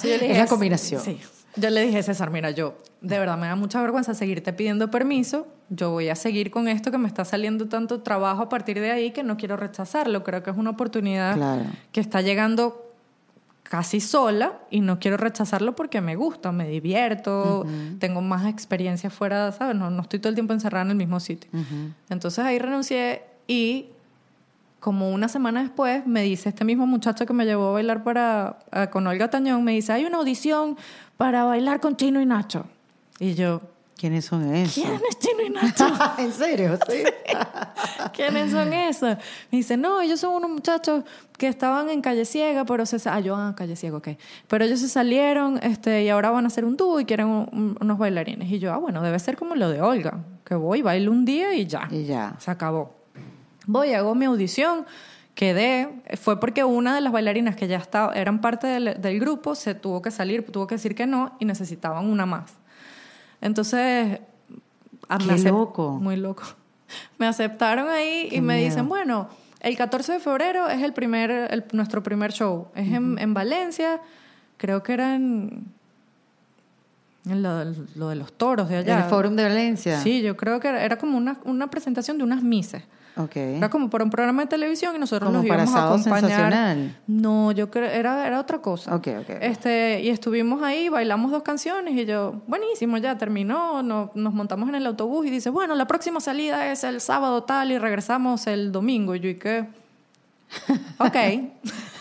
[0.00, 1.00] Sí, yo le Es la combinación.
[1.02, 1.18] Sí.
[1.60, 5.46] Yo le dije, César, mira, yo de verdad me da mucha vergüenza seguirte pidiendo permiso.
[5.70, 8.90] Yo voy a seguir con esto que me está saliendo tanto trabajo a partir de
[8.90, 10.24] ahí que no quiero rechazarlo.
[10.24, 11.64] Creo que es una oportunidad Claro.
[11.92, 12.84] que está llegando
[13.64, 17.66] casi sola y no quiero rechazarlo porque me gusta, me divierto,
[17.98, 19.76] tengo más experiencia fuera, ¿sabes?
[19.76, 21.50] No, no estoy todo el tiempo encerrada en el mismo sitio.
[22.08, 23.90] Entonces ahí renuncié y
[24.80, 28.60] como una semana después me dice este mismo muchacho que me llevó a bailar para,
[28.70, 30.76] a- con Olga Tañón, me dice, hay una audición
[31.18, 32.64] para bailar con Chino y Nacho.
[33.18, 33.60] Y yo,
[33.96, 34.74] ¿Quiénes son esos?
[34.74, 35.86] ¿quién es Chino y Nacho?
[36.18, 36.78] ¿En serio?
[36.88, 37.02] Sí.
[38.14, 39.16] ¿Quiénes son esos?
[39.50, 41.02] Me dice, no, ellos son unos muchachos
[41.36, 42.96] que estaban en Calle Ciega, pero se...
[43.08, 44.10] Ah, yo, ah, Calle Ciega, ok.
[44.46, 47.48] Pero ellos se salieron este, y ahora van a hacer un dúo y quieren un-
[47.52, 48.48] un- unos bailarines.
[48.50, 51.52] Y yo, ah, bueno, debe ser como lo de Olga, que voy, bailo un día
[51.54, 51.88] y ya.
[51.90, 52.36] Y ya.
[52.38, 52.94] Se acabó.
[53.66, 54.86] Voy, hago mi audición,
[55.38, 55.88] quedé.
[56.20, 59.76] Fue porque una de las bailarinas que ya estaba, eran parte del, del grupo se
[59.76, 62.54] tuvo que salir, tuvo que decir que no y necesitaban una más.
[63.40, 64.18] Entonces...
[65.16, 65.92] Qué loco.
[66.02, 66.42] Muy loco.
[67.18, 68.68] Me aceptaron ahí Qué y me miedo.
[68.68, 69.28] dicen, bueno,
[69.60, 72.66] el 14 de febrero es el primer, el- nuestro primer show.
[72.74, 74.00] Es en, en Valencia,
[74.56, 75.66] creo que era en,
[77.26, 79.04] en lo, lo de los toros de allá.
[79.04, 80.00] El Fórum de Valencia.
[80.00, 82.82] Sí, yo creo que era, era como una, una presentación de unas mises.
[83.18, 83.36] Ok.
[83.36, 85.94] Era como para un programa de televisión y nosotros Como nos para íbamos a Sábado
[85.96, 86.20] acompañar.
[86.30, 86.96] Sensacional.
[87.06, 88.94] No, yo creo era era otra cosa.
[88.94, 89.36] Ok, ok, ok.
[89.42, 94.68] Este, y estuvimos ahí, bailamos dos canciones y yo, buenísimo, ya terminó, no- nos montamos
[94.68, 98.46] en el autobús y dice, bueno, la próxima salida es el sábado tal y regresamos
[98.46, 99.14] el domingo.
[99.14, 99.66] Y yo, ¿y qué?
[100.98, 101.16] Ok,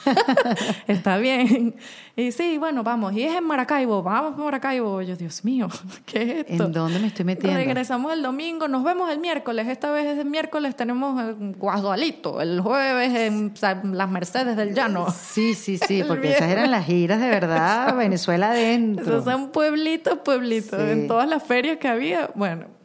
[0.88, 1.76] está bien.
[2.16, 3.14] Y sí, bueno, vamos.
[3.14, 5.02] Y es en Maracaibo, vamos a Maracaibo.
[5.02, 5.68] Yo, Dios mío,
[6.06, 6.66] ¿qué es esto?
[6.66, 7.58] ¿En dónde me estoy metiendo?
[7.58, 9.68] Regresamos el domingo, nos vemos el miércoles.
[9.68, 12.42] Esta vez es el miércoles, tenemos en Guadualito.
[12.42, 15.12] El jueves en las Mercedes del Llano.
[15.12, 19.04] Sí, sí, sí, El porque esas eran las giras de verdad, Venezuela adentro.
[19.04, 20.80] Esos son pueblitos, pueblitos.
[20.80, 20.90] Sí.
[20.90, 22.77] En todas las ferias que había, bueno.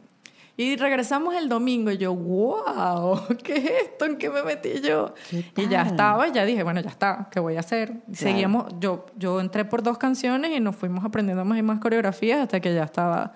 [0.55, 4.05] Y regresamos el domingo y yo, wow, ¿qué es esto?
[4.05, 5.15] ¿En qué me metí yo?
[5.29, 8.01] ¿Qué Y ya estaba, y ya dije, bueno, ya está, ¿qué voy a hacer?
[8.07, 11.79] Y Seguíamos, yo, yo entré por dos canciones y nos fuimos aprendiendo más y más
[11.79, 13.33] coreografías hasta que ya estaba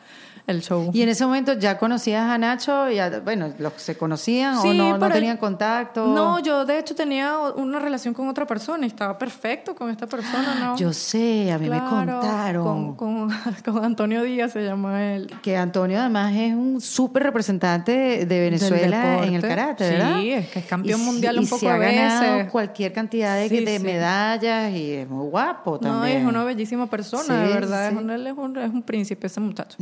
[0.47, 0.89] el show.
[0.93, 4.61] Y en ese momento ya conocías a Nacho, y a- bueno, los se conocían o
[4.61, 6.07] Sí, no, no tenían contacto.
[6.07, 10.07] No, yo de hecho tenía una relación con otra persona y estaba perfecto con esta
[10.07, 10.77] persona, ¿no?
[10.77, 13.29] Yo sé, a mí me contaron Con, con,
[13.65, 15.29] con Antonio Díaz se llama él.
[15.41, 20.19] que Antonio además es un súper representante de Venezuela en el karate, Sí, ¿verdad?
[20.23, 22.51] es que es campeón Y mundial un y poco se ha ganado veces.
[22.51, 23.83] cualquier cantidad de, Sí, de sí.
[23.83, 26.17] medallas y es muy guapo No, también.
[26.21, 27.89] es una bellísima persona, Sí, de verdad.
[27.89, 27.95] sí.
[27.97, 29.77] Es, un, él es, un, es un príncipe ese muchacho.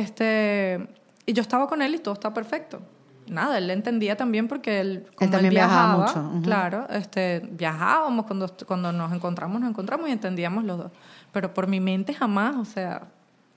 [0.00, 0.88] Este,
[1.26, 2.80] y yo estaba con él y todo está perfecto.
[3.28, 6.42] Nada, él entendía también porque él, como también viajaba viajaba, mucho, ujú.
[6.42, 10.92] claro, este, viajábamos cuando, cuando nos encontramos, nos encontramos y entendíamos los dos.
[11.32, 13.02] Pero por mi mente jamás, o sea,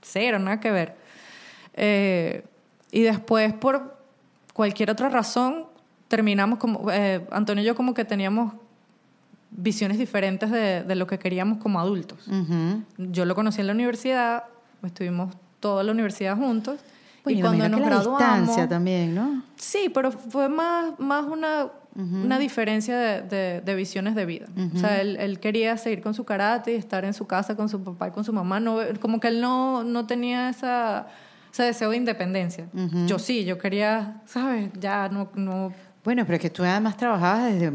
[0.01, 0.95] cero, nada que ver.
[1.73, 2.45] Eh,
[2.91, 3.97] y después, por
[4.53, 5.65] cualquier otra razón,
[6.08, 8.53] terminamos como, eh, Antonio y yo como que teníamos
[9.49, 12.27] visiones diferentes de, de lo que queríamos como adultos.
[12.27, 12.84] Ujú.
[12.97, 14.43] Yo lo conocí en la universidad,
[14.84, 16.80] estuvimos toda la universidad juntos.
[17.23, 18.19] Bueno, y cuando nos que la graduamos.
[18.39, 19.43] distancia también, ¿no?
[19.56, 24.47] Sí, pero fue más, más una, una diferencia de, de- de visiones de vida.
[24.76, 27.69] O sea, él, él quería seguir con su karate y estar en su casa con
[27.69, 28.60] su papá y con su mamá.
[28.60, 31.08] No, como que él no, no tenía esa,
[31.54, 32.67] ese deseo de independencia.
[33.08, 34.69] Yo sí, yo quería, ¿sabes?
[34.82, 35.30] Ya no...
[35.36, 35.71] no
[36.04, 37.71] Bueno, pero es que tú además trabajabas desde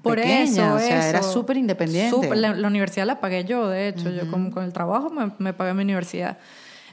[0.00, 1.08] por pequeña, eso, o sea, eso.
[1.08, 2.36] eras súper independiente.
[2.36, 4.10] La, la universidad la pagué yo, de hecho.
[4.10, 6.38] Yo con, con el trabajo me, me pagué mi universidad.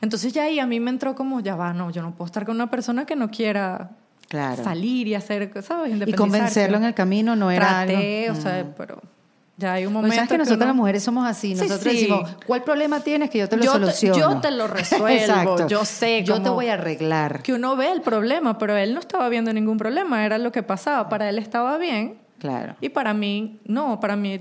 [0.02, 2.46] Entonces ya ahí a mí me entró como, ya va, no, yo no puedo estar
[2.46, 3.92] con una persona que no quiera
[4.28, 4.64] Claro.
[4.64, 5.92] salir y hacer, ¿sabes?
[6.08, 8.40] Y convencerlo en el camino no era Traté, algo...
[8.40, 8.74] o sea, Mm.
[8.78, 9.02] pero
[9.58, 11.56] ya hay un Pues momento sabes que nosotros uno- las mujeres somos así.
[11.56, 12.00] Sí, Nosotros sí.
[12.02, 14.18] decimos, ¿cuál problema tienes que yo te lo Yo te- soluciono?
[14.36, 15.68] yo te lo resuelvo, Exacto.
[15.68, 17.42] yo sé Yo te voy a arreglar.
[17.42, 20.64] que uno ve el problema, pero él no estaba viendo ningún problema, era lo que
[20.64, 21.10] pasaba.
[21.10, 22.76] Para él estaba bien, Claro.
[22.82, 24.40] Y para mí, no, para mí,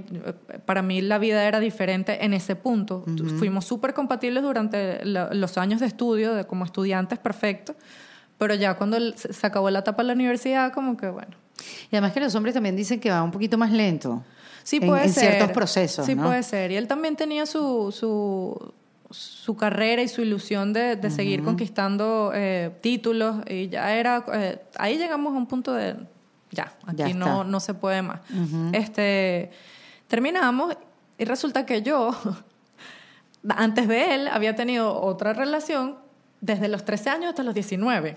[0.65, 3.05] para mí la vida era diferente en ese punto.
[3.39, 7.75] Fuimos súper compatibles durante la- los años de estudio, de, como estudiantes perfectos,
[8.39, 11.37] pero ya cuando se acabó la etapa de la universidad, como que bueno.
[11.91, 14.23] Y además que los hombres también dicen que va un poquito más lento.
[14.63, 15.33] Sí, en- puede en ser.
[15.35, 16.25] ciertos procesos, Sí, ¿no?
[16.25, 16.71] puede ser.
[16.71, 18.73] Y él también tenía su, su,
[19.11, 23.37] su carrera y su ilusión de, de seguir conquistando eh, títulos.
[23.49, 24.25] Y ya era.
[24.35, 25.97] eh, ahí llegamos a un punto de.
[26.51, 28.21] Ya, aquí no, no se puede más.
[28.73, 29.51] este,
[30.07, 30.77] terminamos
[31.19, 32.11] y resulta que yo,
[33.49, 35.99] antes de él, había tenido otra relación
[36.41, 38.17] desde los 13 años hasta los 19.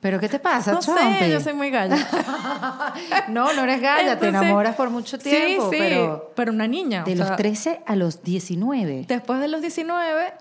[0.00, 1.96] ¿Pero qué te pasa, No sé, yo soy muy galla.
[3.28, 5.98] No, no eres galla, te enamoras por mucho tiempo, Sí, sí,
[6.34, 7.04] pero una niña.
[7.04, 9.04] de los sea, 13 a los 19.
[9.06, 10.32] Después de los 19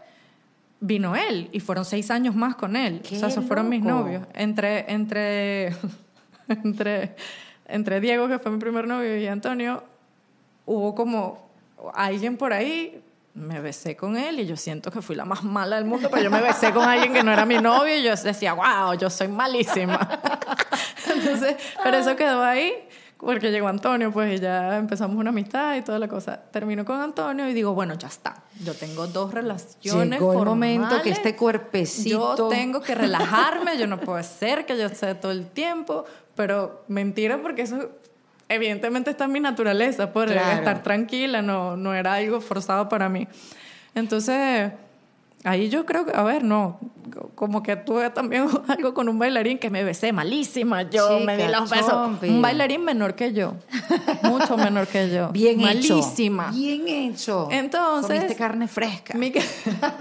[0.79, 3.01] vino él y fueron seis años más con él.
[3.01, 4.25] ¡Qué o sea, esos fueron mis novios.
[4.33, 5.75] Entre, entre,
[6.63, 7.15] entre,
[7.67, 9.83] entre Diego, que fue mi primer novio, y Antonio,
[10.65, 11.49] hubo como
[11.93, 13.03] alguien por ahí.
[13.35, 16.23] Me besé con él y yo siento que fui la más mala del mundo, pero
[16.23, 19.09] yo me besé con alguien que no era mi novio y yo decía, wow, yo
[19.09, 20.19] soy malísima.
[21.15, 22.73] Entonces, pero eso quedó ahí
[23.17, 26.37] porque llegó Antonio, pues y ya empezamos una amistad y toda la cosa.
[26.51, 28.43] Termino con Antonio y digo, bueno, ya está.
[28.63, 30.19] Yo tengo dos relaciones.
[30.19, 34.77] Llegó el momento que este cuerpecito- Yo tengo que relajarme, yo no puedo ser que
[34.77, 36.03] yo sé todo el tiempo,
[36.39, 37.89] pero mentira porque eso
[38.47, 40.57] evidentemente está en mi naturaleza, por Claro.
[40.57, 43.27] estar tranquila, no, no era algo forzado para mí.
[43.93, 44.71] Entonces,
[45.43, 46.79] ahí yo creo que, a ver, no,
[47.35, 51.43] como que tuve también algo con un bailarín que me besé malísima, yo me di
[51.43, 51.89] Chica, los besos.
[51.89, 52.29] chompi.
[52.29, 53.55] Un bailarín menor que yo,
[54.23, 55.29] mucho menor que yo.
[55.33, 55.95] Bien hecho.
[55.95, 56.51] malísima.
[56.51, 57.49] Bien hecho.
[57.51, 59.13] Entonces- Comiste carne fresca.
[59.17, 59.33] Mi,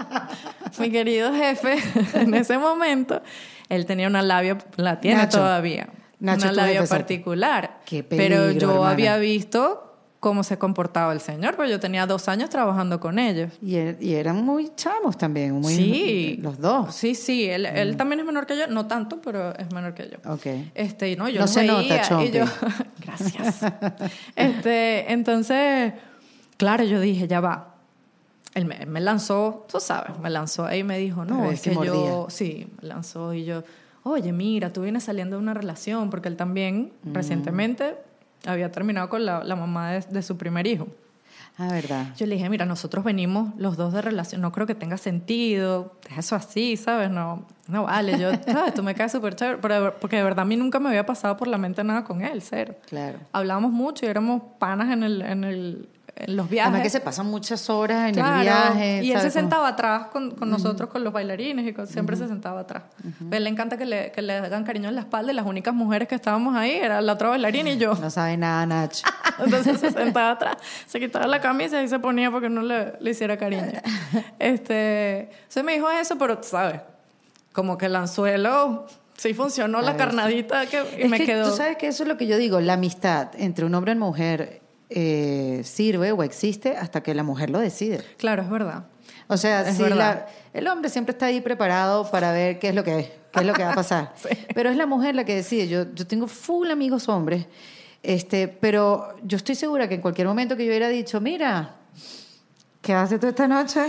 [0.79, 1.75] mi querido jefe,
[2.13, 3.21] en ese momento,
[3.67, 5.39] él tenía una labia, la tiene Nacho.
[5.39, 5.89] todavía,
[6.19, 7.79] Nacho, una labia particular.
[7.85, 8.89] Qué pero peligro, yo hermana.
[8.91, 9.85] había visto
[10.19, 13.53] cómo se comportaba el señor, porque yo tenía dos años trabajando con ellos.
[13.61, 16.39] Y, er- y eran muy chamos también, muy, Sí.
[16.41, 16.93] los dos.
[16.93, 20.09] Sí, sí, él, él también es menor que yo, no tanto, pero es menor que
[20.09, 20.31] yo.
[20.31, 20.45] Ok.
[20.75, 22.31] Este, y no, yo No se nota, veía y Chompi.
[22.31, 22.43] yo,
[23.01, 23.61] gracias.
[24.35, 25.93] Este, entonces,
[26.57, 27.75] claro, yo dije, ya va.
[28.55, 31.71] Él me, me lanzó, tú sabes, me lanzó ahí y me dijo, no, es que
[31.71, 31.91] mordía.
[31.93, 33.63] yo, sí, me lanzó y yo,
[34.03, 37.13] oye, mira, tú vienes saliendo de una relación, porque él también Mm.
[37.13, 37.95] recientemente
[38.45, 40.87] había terminado con la, la mamá de, de su primer hijo.
[41.61, 42.15] Ah, verdad.
[42.15, 45.93] Yo le dije, mira, nosotros venimos los dos de relación, no creo que tenga sentido,
[46.07, 47.09] deja eso así, ¿sabes?
[47.11, 48.73] No, no vale, yo, ¿sabes?
[48.73, 51.35] Tú me caes súper chévere, pero- porque de verdad a mí nunca me había pasado
[51.35, 52.75] por la mente nada con él, cero.
[52.87, 53.19] Claro.
[53.33, 56.67] Hablábamos mucho y éramos panas en, el, en, el, en los viajes.
[56.69, 59.03] Además que se pasan muchas horas en Claro, el viaje.
[59.03, 62.27] Y él se sentaba atrás con, con nosotros, con los bailarines, y con- siempre se
[62.27, 62.83] sentaba atrás.
[63.31, 65.45] A él le encanta que le, que le hagan cariño en la espalda, y las
[65.45, 67.95] únicas mujeres que estábamos ahí era la otra bailarina y yo.
[67.95, 68.93] No sabe nada, Nach.
[69.39, 73.11] Entonces se sentaba atrás, se quitaba la camisa y se ponía porque no le, le
[73.11, 73.63] hiciera cariño.
[74.39, 76.81] Este, se me dijo eso, pero tú sabes,
[77.51, 81.49] como que el anzuelo sí funcionó la carnadita que, y Es me que quedó.
[81.51, 83.95] Tú sabes que eso es lo que yo digo, la amistad entre un hombre y
[83.97, 84.58] una mujer
[84.89, 88.01] eh, sirve o existe hasta que la mujer lo decide.
[88.17, 88.85] Claro, es verdad.
[89.27, 92.75] O sea, Es si la- el hombre siempre está ahí preparado para ver qué es
[92.75, 94.13] lo que, qué es lo que va a pasar.
[94.55, 95.67] Pero es la mujer la que decide.
[95.67, 97.45] Yo, yo tengo full amigos hombres,
[98.01, 101.75] este, pero yo estoy segura que en cualquier momento que yo hubiera dicho, mira,
[102.81, 103.81] ¿qué haces tú esta noche?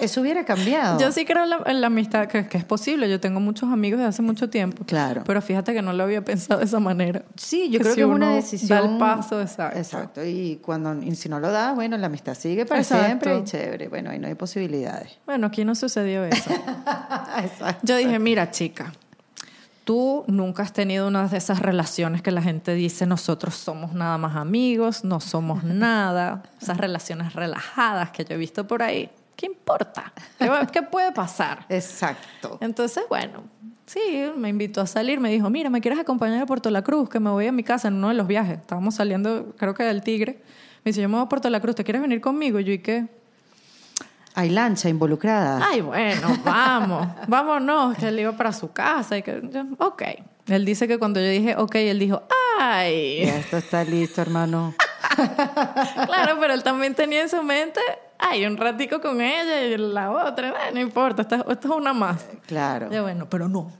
[0.00, 0.98] Eso hubiera cambiado.
[0.98, 3.08] Yo sí creo en la, en la amistad, que, que es posible.
[3.08, 4.84] Yo tengo muchos amigos de hace mucho tiempo.
[4.84, 5.22] Claro.
[5.24, 7.22] Pero fíjate que no lo había pensado de esa manera.
[7.36, 8.68] Sí, yo Que creo si que es una decisión.
[8.68, 9.78] da el paso, exacto.
[9.78, 10.24] Exacto.
[10.24, 13.04] Y cuando y si no lo da, bueno, la amistad sigue para Exacto.
[13.06, 13.88] siempre y chévere.
[13.88, 15.16] Bueno, ahí no hay posibilidades.
[15.26, 16.50] Bueno, aquí no sucedió eso.
[17.42, 17.80] Exacto.
[17.84, 18.92] Yo dije, mira, chica,
[19.84, 24.18] tú nunca has tenido una de esas relaciones que la gente dice, nosotros somos nada
[24.18, 26.42] más amigos, no somos nada.
[26.60, 29.10] Esas relaciones relajadas que yo he visto por ahí.
[29.36, 30.12] ¿Qué importa?
[30.72, 31.66] ¿Qué, puede pasar?
[31.68, 32.56] Exacto.
[32.60, 33.42] Entonces, bueno,
[33.84, 35.20] sí, me invitó a salir.
[35.20, 37.08] Me dijo, mira, ¿me quieres acompañar a Puerto La Cruz?
[37.08, 38.58] Que me voy a mi casa en uno de los viajes.
[38.58, 40.40] Estábamos saliendo, creo que del Tigre.
[40.84, 42.60] Me dice, yo me voy a Puerto La Cruz, ¿te quieres venir conmigo?
[42.60, 43.08] Y yo, ¿y qué?
[44.34, 45.60] Hay lancha involucrada.
[45.64, 50.02] Ay, bueno, vamos, vámonos, que él iba para su casa y que, yo, ok.
[50.48, 52.22] Él dice que cuando yo dije, ok, él dijo,
[52.60, 53.24] ay.
[53.26, 54.74] Ya esto está listo, hermano.
[55.14, 57.80] Claro, pero él también tenía en su mente,
[58.18, 61.92] ay, un ratico con ella y la otra, "Ah, no importa, esto, esto es una
[61.92, 62.26] más.
[62.46, 62.90] Claro.
[62.90, 63.70] Ya bueno, pero no,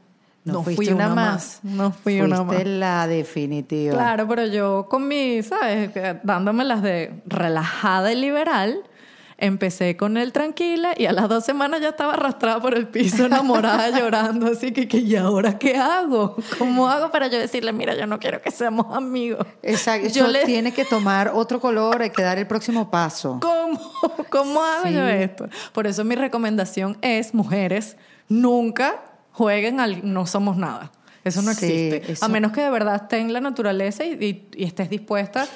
[0.44, 1.60] No, no, fuiste fui una, una más.
[1.62, 2.46] No fui una más.
[2.54, 3.94] Fuiste la definitiva.
[3.94, 5.90] Claro, pero yo con mi, ¿sabes?
[6.22, 8.82] Dándome las de relajada y liberal,
[9.44, 13.26] empecé con él tranquila y a las dos semanas ya estaba arrastrada por el piso,
[13.26, 14.46] enamorada, llorando.
[14.46, 16.36] Así que, que, ¿y ahora qué hago?
[16.58, 19.46] ¿Cómo hago para yo decirle, mira, yo no quiero que seamos amigos?
[19.62, 20.08] Exacto.
[20.08, 23.38] Yo le- tiene que tomar otro color, hay que dar el próximo paso.
[23.40, 23.80] ¿Cómo?
[24.30, 25.48] ¿Cómo hago yo esto?
[25.72, 27.96] Por eso mi recomendación es, mujeres,
[28.28, 29.02] nunca
[29.32, 30.90] jueguen al no somos nada.
[31.24, 32.12] Eso no Sí, existe.
[32.12, 35.46] eso- A menos que de verdad esté en la naturaleza y, y- y estés dispuesta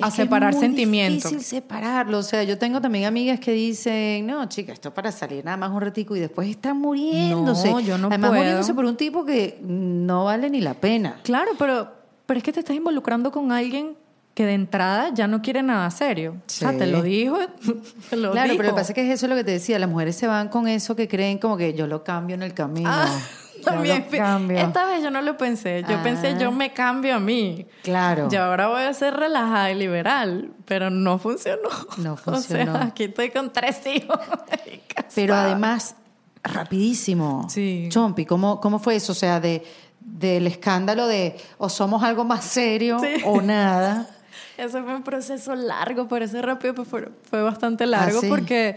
[0.00, 1.30] a Es separar es muy sentimientos.
[1.30, 2.18] difícil separarlo.
[2.18, 5.56] O sea, yo tengo también amigas que dicen, no, chica, esto es para salir nada
[5.56, 7.70] más un ratico y después están muriéndose.
[7.70, 8.40] No, yo no Además, puedo.
[8.42, 11.20] muriéndose por un tipo que no vale ni la pena.
[11.22, 11.88] Claro, pero,
[12.26, 13.96] pero es que te estás involucrando con alguien
[14.34, 16.36] que de entrada ya no quiere nada serio.
[16.38, 16.78] O sea, Sí.
[16.78, 17.36] te lo dijo,
[18.10, 18.56] te lo claro, dijo.
[18.58, 19.78] pero lo que pasa es que eso es lo que te decía.
[19.80, 22.54] Las mujeres se van con eso que creen como que yo lo cambio en el
[22.54, 22.88] camino.
[22.92, 23.08] Ah,
[23.72, 24.66] también.
[24.66, 25.84] Esta vez yo no lo pensé.
[25.88, 26.02] Yo Ah.
[26.02, 27.66] pensé, yo me cambio a mí.
[27.82, 28.28] Claro.
[28.30, 31.68] Yo ahora voy a ser relajada y liberal, pero no funcionó.
[31.98, 32.72] No O funcionó.
[32.74, 34.18] sea, aquí estoy con tres hijos.
[35.14, 35.94] Pero además,
[36.42, 37.46] rapidísimo.
[37.48, 37.86] Sí.
[37.90, 39.12] Chompi, ¿cómo, ¿cómo fue eso?
[39.12, 39.64] O sea, de,
[40.00, 43.22] del escándalo de o somos algo más serio Sí.
[43.24, 44.06] o nada.
[44.58, 48.28] Eso fue un proceso largo, por eso rápido pues, fue, fue bastante largo Ah, sí.
[48.28, 48.76] porque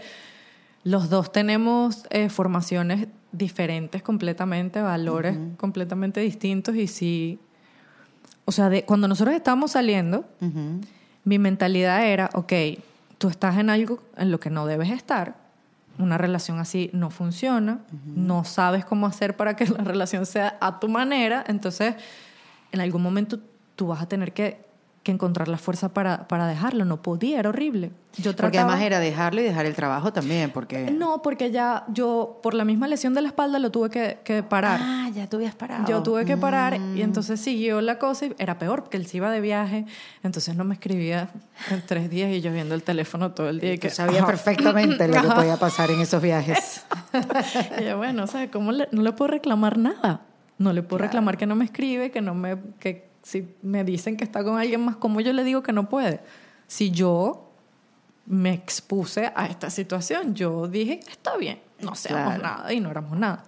[0.84, 7.38] los dos tenemos eh, formaciones diferentes completamente, valores completamente distintos y sí,
[8.44, 10.24] o sea, de, cuando nosotros estábamos saliendo,
[11.24, 12.52] mi mentalidad era, ok,
[13.18, 15.36] tú estás en algo en lo que no debes estar,
[15.98, 20.80] una relación así no funciona, no sabes cómo hacer para que la relación sea a
[20.80, 21.94] tu manera, entonces
[22.72, 23.38] en algún momento
[23.76, 24.60] tú vas a tener que,
[25.02, 27.90] que encontrar la fuerza para, para dejarlo, no podía, era horrible.
[28.18, 30.90] Yo Porque trataba- además era dejarlo y dejar el trabajo también, porque...
[30.92, 34.42] No, porque ya yo, por la misma lesión de la espalda, lo tuve que, que
[34.44, 34.78] parar.
[34.80, 35.86] Ah, ya tú habías parado.
[35.88, 36.96] Yo tuve que parar Mm.
[36.98, 39.86] y entonces siguió la cosa y era peor porque él se iba de viaje,
[40.22, 41.30] entonces no me escribía
[41.70, 43.72] en tres días y yo viendo el teléfono todo el día.
[43.74, 44.26] Y que, sabías ajá.
[44.28, 46.84] perfectamente lo que podía pasar en esos viajes.
[47.80, 50.20] Y yo, bueno, ¿sabes cómo le- no le puedo reclamar nada?
[50.58, 54.16] No le puedo reclamar que no me escribe, que no me, que si me dicen
[54.16, 56.20] que está con alguien más, ¿cómo yo le digo que no puede?
[56.68, 57.50] si yo
[58.24, 60.34] me expuse a esta situación.
[60.34, 62.42] Yo dije, está bien, no seamos Claro.
[62.42, 63.44] nada y no éramos nada.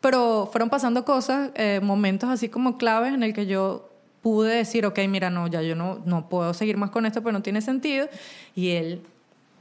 [0.00, 3.90] Pero fueron pasando cosas, eh, momentos así como claves en el que yo
[4.22, 7.32] pude decir, ok, mira, no, ya yo no, no puedo seguir más con esto, pero
[7.32, 8.08] no tiene sentido.
[8.54, 9.02] Y él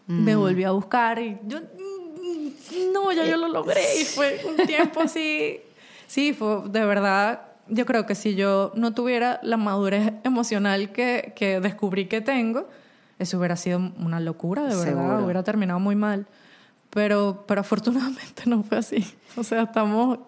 [0.08, 4.02] me volvió a buscar y yo, "Mm, no, ya yo lo logré.
[4.02, 5.60] Y fue un tiempo así,
[6.08, 7.42] sí, fue de verdad.
[7.70, 12.68] Yo creo que si yo no tuviera la madurez emocional que, que descubrí que tengo,
[13.20, 15.24] eso hubiera sido una locura, de verdad, Seguro.
[15.24, 16.28] hubiera terminado muy mal.
[16.90, 19.06] Pero, pero afortunadamente no fue así.
[19.38, 20.20] O sea, estamos,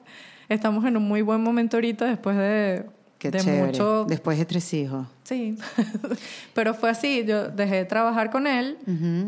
[0.49, 2.85] estamos en un muy buen momento ahorita después de,
[3.19, 3.65] Qué de chévere.
[3.65, 4.05] mucho...
[4.05, 5.05] Después de tres hijos.
[5.23, 5.57] Sí,
[6.53, 8.77] pero fue así, yo dejé de trabajar con él,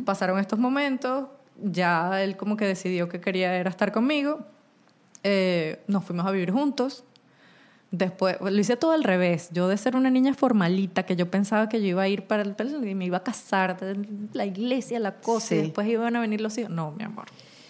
[0.06, 1.28] pasaron estos momentos,
[1.62, 4.40] ya él como que decidió que quería era estar conmigo,
[5.24, 7.04] eh, nos fuimos a vivir juntos,
[7.92, 11.70] después, lo hice todo al revés, yo de ser una niña formalita, que yo pensaba
[11.70, 12.56] que yo iba a ir para el,
[12.88, 13.78] y me iba a casar,
[14.34, 17.26] la iglesia, la cosa, y después iban a venir los hijos, no, mi amor.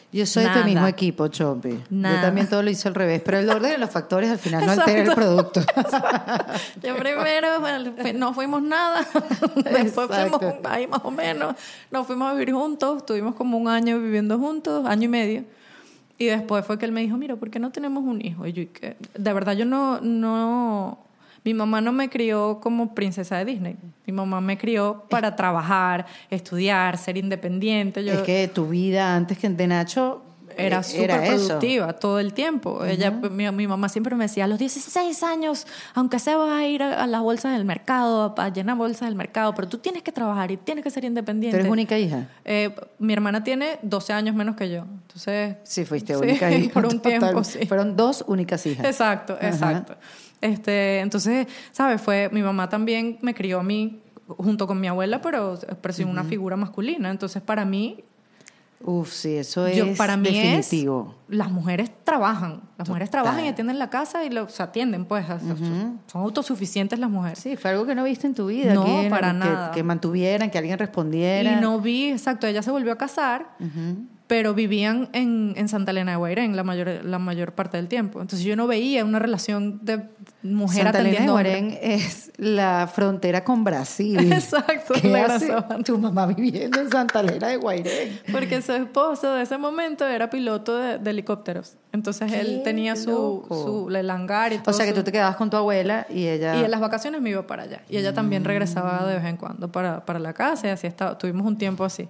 [0.10, 0.62] Yo soy de Nada.
[0.62, 1.84] tu mismo equipo, Chopi.
[1.90, 4.66] Yo también todo lo hice al revés, pero el orden de los factores al final
[4.66, 5.22] no altera el Exacto.
[5.22, 5.62] producto.
[6.82, 9.06] Yo primero bueno, no fuimos nada,
[9.56, 10.40] después Exacto.
[10.40, 11.56] fuimos ahí más o menos,
[11.92, 15.44] nos fuimos a vivir juntos, tuvimos como un año viviendo juntos, año y medio,
[16.18, 18.46] y después fue que él me dijo, mira, ¿por qué no tenemos un hijo?
[18.48, 21.00] Y yo, de verdad yo no, no,
[21.44, 26.06] mi mamá no me crió como princesa de Disney, mi mamá me crió para trabajar,
[26.30, 28.00] estudiar, ser independiente.
[28.08, 30.24] Es que tu vida antes que de Nacho
[30.58, 31.48] era eh, súper eso.
[31.48, 32.84] productiva todo el tiempo.
[32.86, 36.66] Ella, mi, mi mamá siempre me decía, a los 16 años, aunque sea vas a
[36.68, 39.78] ir a, a las bolsas del mercado, a, a llenar bolsas del mercado, pero tú
[39.78, 41.58] tienes que trabajar y tienes que ser ¿Tú independiente.
[41.60, 42.28] eres única hija?
[42.46, 44.84] Eh, mi hermana tiene 12 años menos que yo.
[45.02, 45.56] Entonces...
[45.64, 46.74] Sí, fuiste sí, única hija.
[46.74, 47.20] por un total.
[47.20, 47.66] tiempo, sí.
[47.68, 48.86] Fueron dos únicas hijas.
[48.86, 49.48] Exacto, Ajá.
[49.48, 49.96] exacto.
[50.42, 52.02] Este, entonces, ¿sabes?
[52.02, 56.08] Fue, mi mamá también me crió a mí junto con mi abuela, pero, pero sin
[56.10, 57.10] una figura masculina.
[57.10, 58.04] Entonces, para mí,
[58.80, 61.16] Uf, sí, eso yo, es para mí definitivo.
[61.30, 63.24] es las mujeres trabajan las mujeres Total.
[63.24, 67.56] trabajan y atienden la casa y lo, se atienden pues son, autosuficientes las mujeres Sí,
[67.58, 68.74] fue algo que no viste en tu vida.
[68.76, 69.72] No, que, para que- nada.
[69.72, 71.54] Que mantuvieran, que alguien respondiera.
[71.54, 73.48] y no vi exacto ella se volvió a casar
[74.28, 78.20] pero vivían en, en Santa Elena de Guairén la mayor la mayor parte del tiempo
[78.22, 80.04] entonces yo no veía una relación de
[80.44, 81.32] mujer Santa Elena de.
[81.32, 84.20] Guarén es la frontera con Brasil.
[84.32, 85.52] Exacto, ¿Qué hace
[85.84, 88.20] tu mamá viviendo en Santa Elena de Guairén?
[88.32, 91.76] Porque su esposo de ese momento era piloto de, de helicópteros.
[91.92, 94.72] Entonces él Qué tenía su, su el hangar y todo.
[94.72, 96.58] O sea que su- tú te quedabas con tu abuela y ella...
[96.58, 97.82] Y en las vacaciones me iba para allá.
[97.90, 98.46] Y ella también Mm.
[98.46, 101.18] regresaba de vez en cuando para, para la casa y así estaba.
[101.18, 102.08] Tuvimos un tiempo así.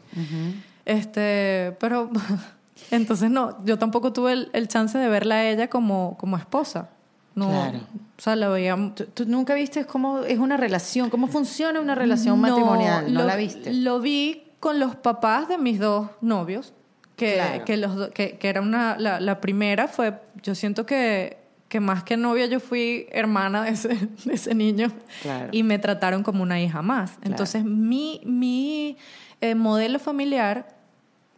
[0.88, 2.10] Este, pero
[2.92, 6.90] entonces no, yo tampoco tuve el, el chance de verla a ella como, como esposa.
[7.36, 7.80] No, Claro.
[8.18, 8.76] O sea, la veía...
[8.96, 13.14] ¿Tú, tú nunca viste cómo es una relación, cómo funciona una relación No, matrimonial?
[13.14, 13.74] ¿No lo, la viste?
[13.74, 16.74] Lo vi con los papás de mis dos novios,
[17.16, 17.66] que, Claro.
[17.66, 22.04] que, los, que, que era una, la, la primera fue, yo siento que, que más
[22.04, 23.90] que novia yo fui hermana de ese,
[24.26, 25.50] de ese niño Claro.
[25.52, 27.20] y me trataron como una hija más.
[27.22, 28.98] Entonces mi, mi
[29.42, 30.76] eh, modelo familiar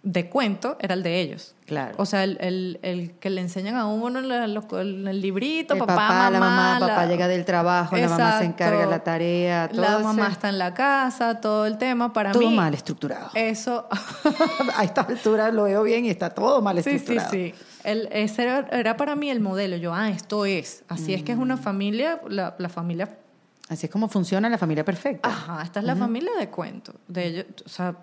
[0.01, 1.55] de cuento era el de ellos.
[1.65, 1.95] Claro.
[1.97, 6.29] O sea, el, el, el que le enseñan a uno en, el librito, papá, papá,
[6.31, 9.81] la mamá, la- papá llega del trabajo, la mamá se encarga de la tarea, todo
[9.81, 12.11] La mamá ese- está en la casa, todo el tema.
[12.13, 13.29] Para todo mí, mal estructurado.
[13.35, 13.87] Eso.
[14.75, 17.31] a esta altura lo veo bien y está todo mal sí, sí, estructurado.
[17.31, 17.53] sí.
[17.83, 19.75] El, ese era, era para mí el modelo.
[19.77, 20.83] Yo, ah, esto es.
[20.87, 21.59] Así es que es una Mm.
[21.59, 23.17] familia, la, la familia.
[23.67, 25.29] Así es como funciona la familia perfecta.
[25.29, 26.93] Ajá, esta es la familia de cuento.
[27.07, 27.95] De ellos, o sea,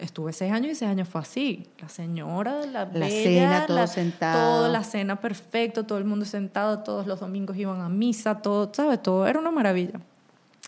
[0.00, 1.66] estuve seis años y seis años fue así.
[1.80, 4.38] La señora, la, La bella, cena, todo la- sentado.
[4.62, 8.70] Todo, la cena perfecto, todo el mundo sentado, todos los domingos iban a misa, todo,
[8.72, 9.02] ¿sabes?
[9.02, 10.00] Todo era una maravilla.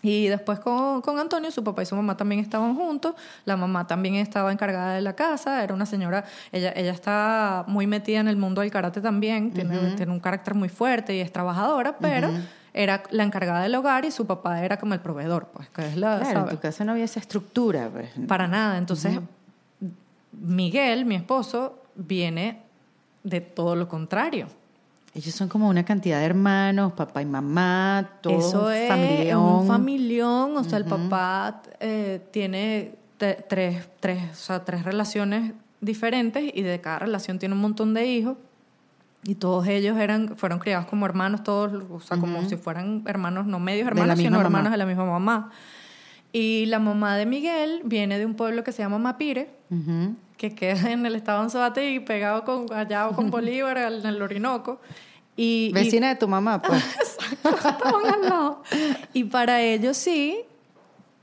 [0.03, 3.13] Y después con, con Antonio, su papá y su mamá también estaban juntos.
[3.45, 5.63] La mamá también estaba encargada de la casa.
[5.63, 9.51] Era una señora, ella, ella está muy metida en el mundo del karate también.
[9.51, 12.31] Tiene, tiene un carácter muy fuerte y es trabajadora, pero
[12.73, 15.97] era la encargada del hogar y su papá era como el proveedor, pues, que es
[15.97, 16.55] la, claro, en ¿sabes?
[16.55, 17.89] tu casa no había esa estructura.
[17.89, 18.09] pues.
[18.27, 18.77] Para nada.
[18.77, 19.19] Entonces,
[20.31, 22.61] Miguel, mi esposo, viene
[23.23, 24.47] de todo lo contrario.
[25.13, 29.41] Ellos son como una cantidad de hermanos, papá y mamá, todo Eso es familión.
[29.41, 30.55] un familión.
[30.57, 35.51] O sea, el papá eh, tiene tres, tres, o sea, tres relaciones
[35.81, 38.37] diferentes y de cada relación tiene un montón de hijos.
[39.23, 43.45] Y todos ellos eran, fueron criados como hermanos, todos, o sea, como si fueran hermanos,
[43.45, 44.43] no medios hermanos, sino mamá.
[44.45, 45.51] hermanos de la misma mamá.
[46.33, 50.15] Y la mamá de Miguel viene de un pueblo que se llama Mapire, Ujú.
[50.37, 54.79] que queda en el estado Anzoátegui, pegado con allá o con Bolívar, en el Orinoco.
[55.35, 56.83] Y, y- Vecina de tu mamá, pues.
[57.43, 58.63] estaban al lado.
[59.13, 60.39] Y para ellos sí,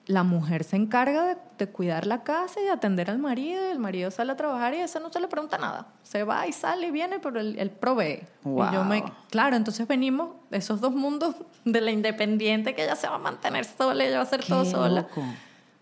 [0.08, 3.70] la mujer se encarga de, de cuidar la casa y de atender al marido, y
[3.72, 5.86] el marido sale a trabajar y a ese no se le pregunta nada.
[6.02, 8.22] Se va y sale y viene, pero él, él provee.
[8.44, 9.10] Y yo me, Wow.
[9.30, 13.18] claro, entonces venimos de esos dos mundos de la independiente que ella se va a
[13.18, 15.02] mantener sola, ella va a hacer todo Qué sola.
[15.02, 15.22] loco.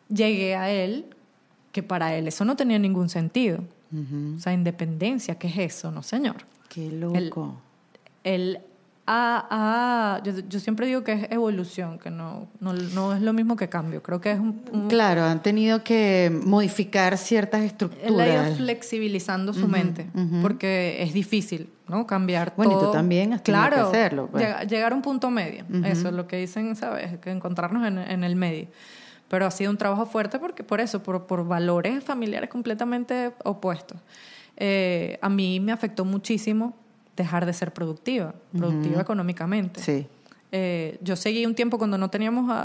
[0.08, 1.06] Llegué a él,
[1.72, 3.60] que para él eso no tenía ningún sentido.
[4.36, 5.90] O sea, independencia, ¿qué es eso?
[5.92, 6.36] No, señor.
[6.68, 7.54] Qué loco.
[8.24, 8.60] Él
[9.08, 13.32] ha- ha- yo, yo siempre digo que es evolución, que no, no, no es lo
[13.32, 14.02] mismo que cambio.
[14.02, 18.46] Creo que es un, un- Claro, han tenido que modificar ciertas él ha estructuras.
[18.48, 20.06] ido flexibilizando su mente,
[20.42, 22.06] porque es difícil, ¿no?
[22.06, 22.90] Cambiar Bueno, y tú todo.
[22.92, 24.42] también has tenido que claro, hacerlo, pues.
[24.44, 25.64] llega- llegar a un punto medio.
[25.84, 27.18] Eso es lo que dicen, ¿sabes?
[27.20, 28.66] Que encontrarnos en, en el medio.
[29.28, 33.98] Pero ha sido un trabajo fuerte porque por eso, por, por valores familiares completamente opuestos.
[34.56, 36.74] Eh, a mí me afectó muchísimo
[37.16, 39.80] dejar de ser productiva, productiva económicamente.
[39.82, 40.06] Sí.
[40.52, 42.60] Eh, yo seguí un tiempo cuando no teníamos a,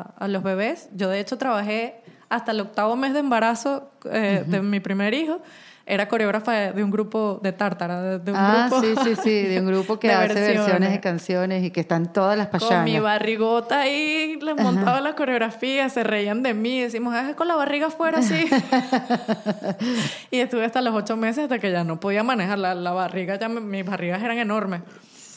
[0.00, 0.88] a- a los bebés.
[0.94, 1.96] Yo, de hecho, trabajé
[2.28, 5.40] hasta el octavo mes de embarazo eh, de mi primer hijo.
[5.88, 9.60] Era coreógrafa de, un grupo de tártara, de, un Ah, grupo sí, sí, sí, de
[9.60, 10.56] un grupo que hace versiones.
[10.56, 10.90] versiones.
[10.90, 13.02] de canciones y que están todas las Con mi payanas.
[13.02, 17.86] barrigota ahí, les montaba la coreografía, se reían de mí, decimos, "Ah, con la barriga
[17.86, 18.46] afuera, sí.
[20.30, 23.38] y estuve hasta los ocho meses hasta que ya no podía manejar la, la barriga,
[23.38, 24.82] ya me- mis barrigas eran enormes.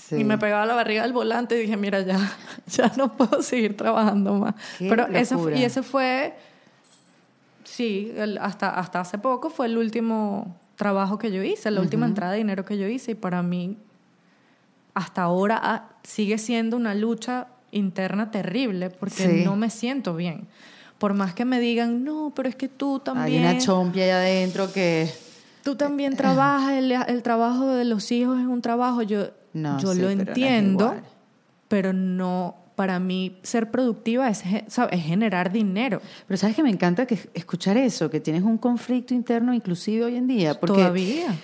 [0.07, 0.15] Sí.
[0.15, 2.17] Y me pegaba la barriga al volante y dije, mira, ya,
[2.65, 4.55] ya no puedo seguir trabajando más.
[4.79, 5.55] Qué Pero locura.
[5.55, 6.33] y ese fue,
[7.79, 12.05] sí, el- hasta, hasta hace poco fue el último trabajo que yo hice, la última
[12.05, 13.11] entrada de dinero que yo hice.
[13.11, 13.77] Y para mí,
[14.93, 19.43] hasta ahora ah, sigue siendo una lucha interna terrible porque Sí.
[19.45, 20.47] no me siento bien.
[20.97, 23.43] Por más que me digan, no, pero es que tú Hay también...
[23.43, 25.09] una chompia allá adentro que...
[25.63, 29.01] Tú también trabajas, el, el trabajo de los hijos es un trabajo.
[29.03, 30.95] Yo, No, yo sí, lo no entiendo,
[31.69, 34.41] pero no, para mí ser productiva es,
[35.03, 36.01] generar dinero.
[36.25, 40.15] Pero sabes que me encanta que escuchar eso, que tienes un conflicto interno inclusive hoy
[40.15, 40.57] en día.
[40.57, 41.35] Porque, Todavía.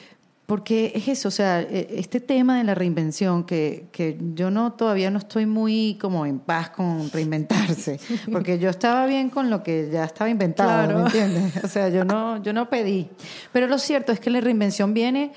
[0.45, 4.71] Porque es eso, o sea, e- este tema de la reinvención, que, que yo no
[4.71, 7.99] todavía no estoy muy como en paz con reinventarse,
[8.31, 10.99] porque yo estaba bien con lo que ya estaba inventado, Claro.
[10.99, 11.65] ¿me entiendes?
[11.65, 13.09] O sea, yo no, yo no pedí.
[13.51, 15.33] Pero lo cierto es que la reinvención viene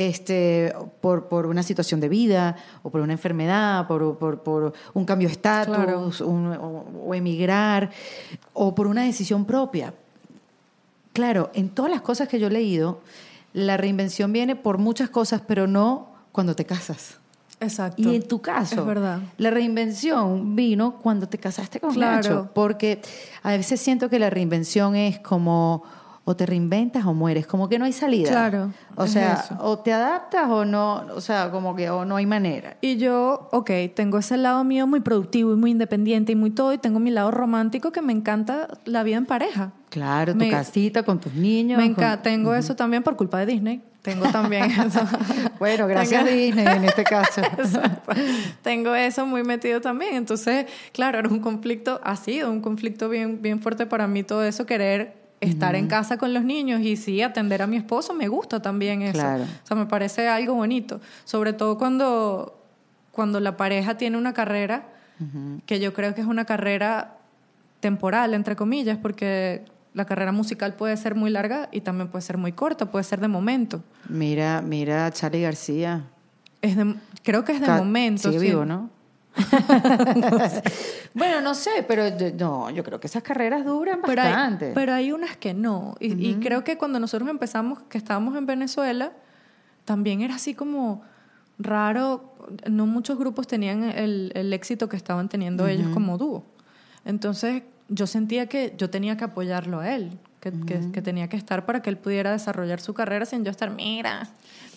[0.00, 0.72] este,
[1.02, 5.28] por, por una situación de vida, o por una enfermedad, por, por, por un cambio
[5.28, 6.10] de estatus, Claro.
[6.26, 7.90] un- o, o emigrar,
[8.54, 9.92] o por una decisión propia.
[11.12, 13.00] Claro, en todas las cosas que yo he leído,
[13.52, 17.18] la reinvención viene por muchas cosas, pero no cuando te casas.
[17.60, 18.00] Exacto.
[18.00, 19.18] Y en tu caso, Es verdad.
[19.36, 22.16] la reinvención vino cuando te casaste con Claro.
[22.16, 23.02] Nacho, porque
[23.42, 25.82] a veces siento que la reinvención es como
[26.30, 28.30] o te reinventas o mueres, como que no hay salida.
[28.30, 32.26] Claro, O sea, o te adaptas o no, o sea, como que o no hay
[32.26, 32.76] manera.
[32.80, 36.72] Y yo, ok, tengo ese lado mío muy productivo y muy independiente y muy todo,
[36.72, 39.72] y tengo mi lado romántico que me encanta la vida en pareja.
[39.90, 41.76] Claro, tu Me- casita con tus niños.
[41.78, 43.82] Me con- encanta, tengo eso también por culpa de Disney.
[44.02, 45.00] Tengo también eso.
[45.58, 47.40] Bueno, gracias Tengo- Disney en este caso.
[47.58, 48.12] Exacto.
[48.62, 50.14] Tengo eso muy metido también.
[50.14, 54.42] Entonces, claro, era un conflicto, ha sido un conflicto bien, bien fuerte para mí todo
[54.44, 58.28] eso, querer estar en casa con los niños y sí, atender a mi esposo, me
[58.28, 59.14] gusta también eso.
[59.20, 59.44] Claro.
[59.44, 61.00] O sea, me parece algo bonito.
[61.24, 62.62] Sobre todo cuando,
[63.12, 64.84] cuando la pareja tiene una carrera,
[65.66, 67.16] que yo creo que es una carrera
[67.80, 72.38] temporal, entre comillas, porque la carrera musical puede ser muy larga y también puede ser
[72.38, 73.82] muy corta, puede ser de momento.
[74.08, 76.04] Mira, mira a Charlie García.
[76.62, 78.28] Es de- creo que es de Ca- momento.
[78.30, 78.46] Sigue sí.
[78.46, 78.88] vivo, ¿no?
[81.14, 82.04] bueno, no sé, pero
[82.38, 84.72] no, yo creo que esas carreras duran Pero hay, bastante.
[84.74, 85.94] pero hay unas que no.
[86.00, 89.12] Y, y creo que cuando nosotros empezamos, que estábamos en Venezuela,
[89.84, 91.02] también era así como
[91.58, 92.34] raro.
[92.68, 96.44] No muchos grupos tenían el, el éxito que estaban teniendo ellos como dúo.
[97.04, 101.36] Entonces yo sentía que yo tenía que apoyarlo a él, que, que- que tenía que
[101.36, 104.28] estar para que él pudiera desarrollar su carrera sin yo estar, mira.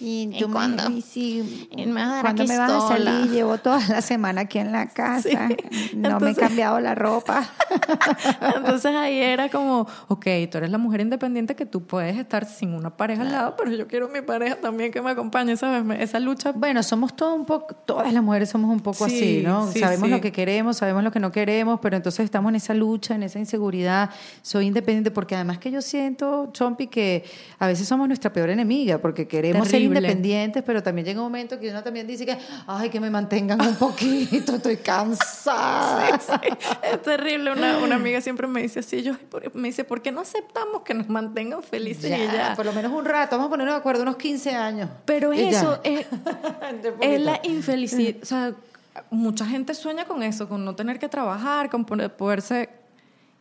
[0.05, 2.71] ¿Y ¿Y tú me- y si- Y me vas a dar ¿Cuándo aquí me vas
[2.71, 3.31] a salir?
[3.31, 5.47] Llevo toda la semana aquí en la casa.
[5.95, 7.47] No me he cambiado la ropa.
[8.55, 12.73] Entonces ahí era como, ok, tú eres la mujer independiente que tú puedes estar sin
[12.73, 15.83] una pareja al lado, pero yo quiero mi pareja también que me acompañe, ¿sabes?
[16.01, 19.41] Esa lucha Bueno, somos todo un poco, todas las mujeres somos un poco Sí, así,
[19.43, 19.71] ¿no?
[19.71, 20.11] sí, sabemos sí.
[20.11, 23.23] lo que queremos, sabemos lo que no queremos, pero entonces estamos en esa lucha, en
[23.23, 24.09] esa inseguridad.
[24.41, 27.23] Soy independiente porque además que yo siento, Chompi, que
[27.59, 29.92] a veces somos nuestra peor enemiga porque queremos ser Terrible.
[29.97, 32.37] Independientes, pero también llega un momento que uno también dice que,
[32.67, 36.19] ay, que me mantengan un poquito, estoy cansada.
[36.83, 37.51] es terrible.
[37.51, 39.13] Una, una amiga siempre me dice así, yo
[39.53, 42.53] me dice, ¿por qué no aceptamos que nos mantengan felices Ya, y ya?
[42.55, 44.89] Por lo menos un rato, vamos a ponernos de acuerdo, unos 15 años.
[45.05, 46.05] Pero eso es,
[47.01, 48.15] es la infelicidad.
[48.21, 48.53] O sea,
[49.09, 52.69] mucha gente sueña con eso, con no tener que trabajar, con poderse...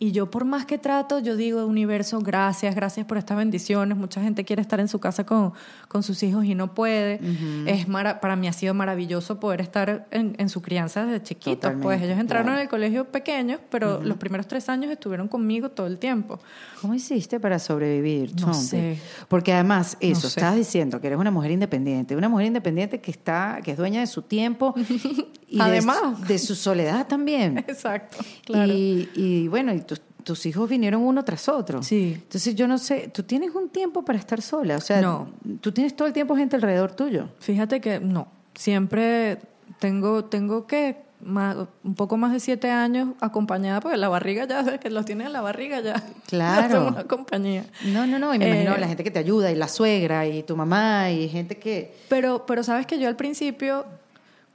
[0.05, 3.96] Y yo por más que trato, yo digo, universo, gracias, gracias por estas bendiciones.
[3.96, 5.53] Mucha gente quiere estar en su casa con,
[5.86, 7.20] con sus hijos y no puede.
[7.66, 11.74] es mara- para mí ha sido maravilloso poder estar en, en su crianza desde chiquitos.
[11.80, 12.59] Pues ellos entraron claro.
[12.59, 16.40] en el colegio pequeños, pero los primeros tres años estuvieron conmigo todo el tiempo.
[16.80, 18.98] ¿Cómo hiciste para sobrevivir, No sé.
[19.28, 20.40] Porque además, eso, sé.
[20.40, 24.00] estás diciendo que eres una mujer independiente, una mujer independiente que está, que es dueña
[24.00, 24.74] de su tiempo
[25.46, 26.26] y de- Además.
[26.26, 27.59] de, su soledad también.
[27.68, 28.72] Exacto, claro.
[28.72, 29.80] Y, y bueno, y
[30.25, 31.83] tus hijos vinieron uno tras otro.
[31.83, 32.12] Sí.
[32.14, 35.29] Entonces yo no sé, tú tienes un tiempo para estar sola, o sea, No.
[35.61, 37.29] tú tienes todo el tiempo gente alrededor tuyo.
[37.41, 39.39] Fíjate que no, siempre
[39.79, 44.79] tengo, tengo que más- un poco más de siete años acompañada, porque la barriga ya,
[44.81, 46.03] que los tienes en la barriga ya.
[46.27, 46.89] Claro.
[46.89, 47.64] una compañía.
[47.87, 50.27] No, no, no, y me imagino Eh, la gente que te ayuda, y la suegra,
[50.27, 51.95] y tu mamá, y gente que...
[52.09, 53.85] Pero, pero sabes que yo al principio,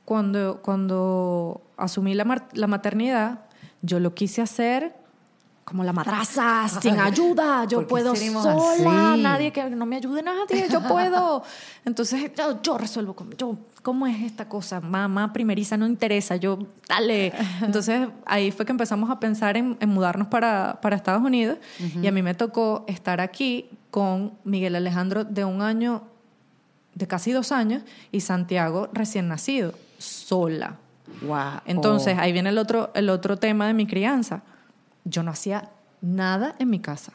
[0.03, 3.39] cuando, cuando asumí la, la maternidad,
[3.81, 4.93] yo lo quise hacer
[5.67, 9.21] como la madraza, sin ayuda, yo ¿Por qué puedo sola, así?
[9.21, 11.43] nadie que no me ayude, nadie, yo puedo.
[11.85, 14.79] Entonces, yo, yo resuelvo, con- yo, ¿cómo es esta cosa?
[14.79, 16.57] Mamá primeriza, no interesa, yo,
[16.87, 17.33] dale.
[17.61, 21.57] Entonces, ahí fue que empezamos a pensar en, en mudarnos para, para Estados Unidos
[22.01, 26.03] y a mí me tocó estar aquí con Miguel Alejandro de un año
[26.95, 30.77] de casi dos años y Santiago recién nacido, sola.
[31.23, 31.59] Wow.
[31.65, 34.43] Entonces, ahí viene el otro, el otro tema de mi crianza.
[35.09, 35.69] Yo no hacía
[36.01, 37.13] nada en mi casa.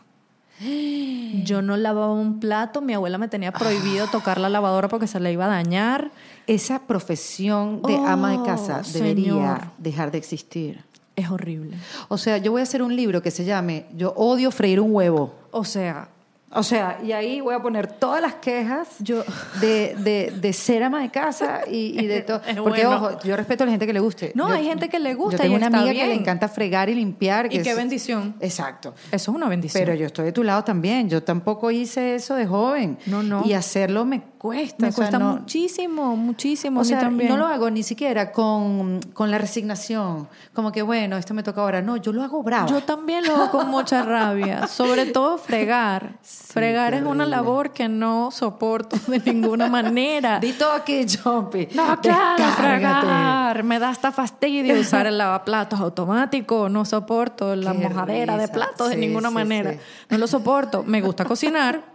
[1.45, 5.19] Yo no lavaba un plato, mi abuela me tenía prohibido tocar la lavadora porque se
[5.21, 6.11] le iba a dañar.
[6.47, 9.61] Esa profesión de Oh, ama de casa debería señor.
[9.79, 10.85] dejar de existir.
[11.17, 11.77] Es horrible.
[12.09, 14.95] O sea, yo voy a hacer un libro que se llame Yo odio freír un
[14.95, 15.35] huevo.
[15.51, 16.09] O sea,
[16.55, 19.25] O sea, y ahí voy a poner todas las quejas Yo-
[19.61, 22.41] de, de, de ser ama de casa y, y de todo.
[22.63, 22.97] Porque, bueno.
[23.07, 24.33] ojo, yo respeto a la gente que le guste.
[24.35, 26.15] No, Yo- hay gente que le gusta Yo tengo y una está amiga que le
[26.15, 27.49] encanta fregar y limpiar.
[27.49, 28.35] que Y qué es- bendición.
[28.41, 28.95] Exacto.
[29.11, 29.83] eso es una bendición.
[29.85, 31.09] Pero yo estoy de tu lado también.
[31.09, 32.99] Yo tampoco hice eso de joven.
[33.07, 33.43] No, no.
[33.47, 34.77] Y hacerlo me cuesta.
[34.79, 36.81] me o sea, cuesta no- muchísimo, muchísimo.
[36.81, 37.31] O sea, también.
[37.31, 40.29] no lo hago ni siquiera con, con la resignación.
[40.53, 41.81] Como que, bueno, esto me toca ahora.
[41.81, 42.69] No, yo lo hago bravo.
[42.69, 44.67] Yo también lo hago con mucha rabia.
[44.69, 46.17] Sobre todo fregar.
[46.47, 50.39] Fregar es una labor que no soporto de ninguna manera.
[50.41, 51.69] Di todo aquí, Chompy.
[51.75, 52.63] No Descárgate.
[52.63, 53.63] fregar.
[53.65, 56.69] Me da hasta fastidio usar el lavaplatos automático.
[56.69, 58.53] No soporto la Qué mojadera de risa.
[58.53, 59.75] platos de Sí, ninguna sí, manera.
[60.11, 60.83] No lo soporto.
[60.85, 61.93] Me gusta cocinar.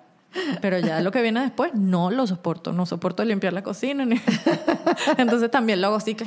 [0.62, 2.72] Pero ya lo que viene después no lo soporto.
[2.74, 4.06] No soporto limpiar la cocina.
[4.06, 4.22] ni-
[5.18, 6.26] Entonces también lo hago así que...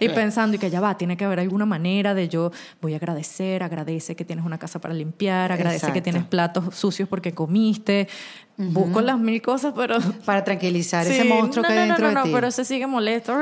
[0.00, 2.96] y pensando y que ya va, tiene que haber alguna manera de yo voy a
[2.96, 8.08] agradecer, agradece que tienes una casa para limpiar, agradece que tienes platos sucios porque comiste.
[8.60, 9.98] Busco las mil cosas, pero...
[10.24, 12.28] Para tranquilizar ese monstruo no, que no, hay no, dentro no, de ti.
[12.30, 13.32] no, pero se sigue molesto.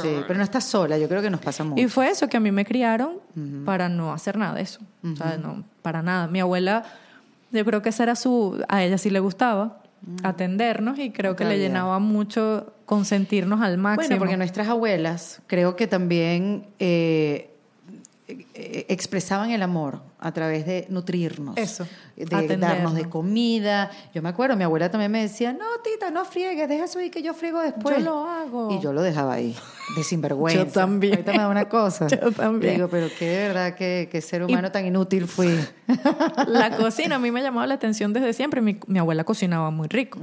[0.00, 0.96] Sí, pero no estás sola.
[0.96, 1.82] Yo creo que nos pasa mucho.
[1.82, 3.18] Y fue eso, que a mí me criaron
[3.66, 4.80] para no hacer nada de eso.
[5.04, 6.28] O sea, no, para nada.
[6.28, 6.82] Mi abuela,
[7.54, 8.62] yo creo que esa era su...
[8.68, 9.80] A ella sí le gustaba
[10.22, 14.08] atendernos y creo que Otra le llenaba mucho consentirnos al máximo.
[14.08, 17.53] Bueno, porque nuestras abuelas creo que también eh,
[18.26, 21.56] expresaban el amor a través de nutrirnos.
[21.58, 22.60] Eso, De atendernos.
[22.60, 23.90] darnos de comida.
[24.14, 27.10] Yo me acuerdo, mi abuela también me decía, no, tita, no friegues, deja eso ahí
[27.10, 27.98] que yo friego después.
[27.98, 28.70] Yo lo hago.
[28.70, 29.54] Y yo lo dejaba ahí,
[29.96, 30.64] de sinvergüenza.
[30.64, 31.14] Yo también.
[31.14, 32.06] Ahorita me da una cosa.
[32.08, 32.74] Yo también.
[32.76, 35.54] Digo, pero qué de verdad, que ser humano tan inútil fui.
[36.46, 38.62] la cocina a mí me llamaba la atención desde siempre.
[38.62, 40.18] Mi, mi abuela cocinaba muy rico.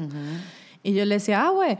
[0.83, 1.77] Y yo le decía, ah, güey,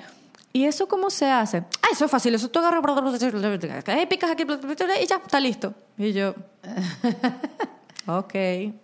[0.54, 1.58] ¿y eso cómo se hace?
[1.82, 2.36] Ah, eso es fácil.
[2.36, 5.74] Eso tú agarras, eh, picas aquí y ya, está listo.
[5.98, 6.36] Y yo,
[8.08, 8.34] ok,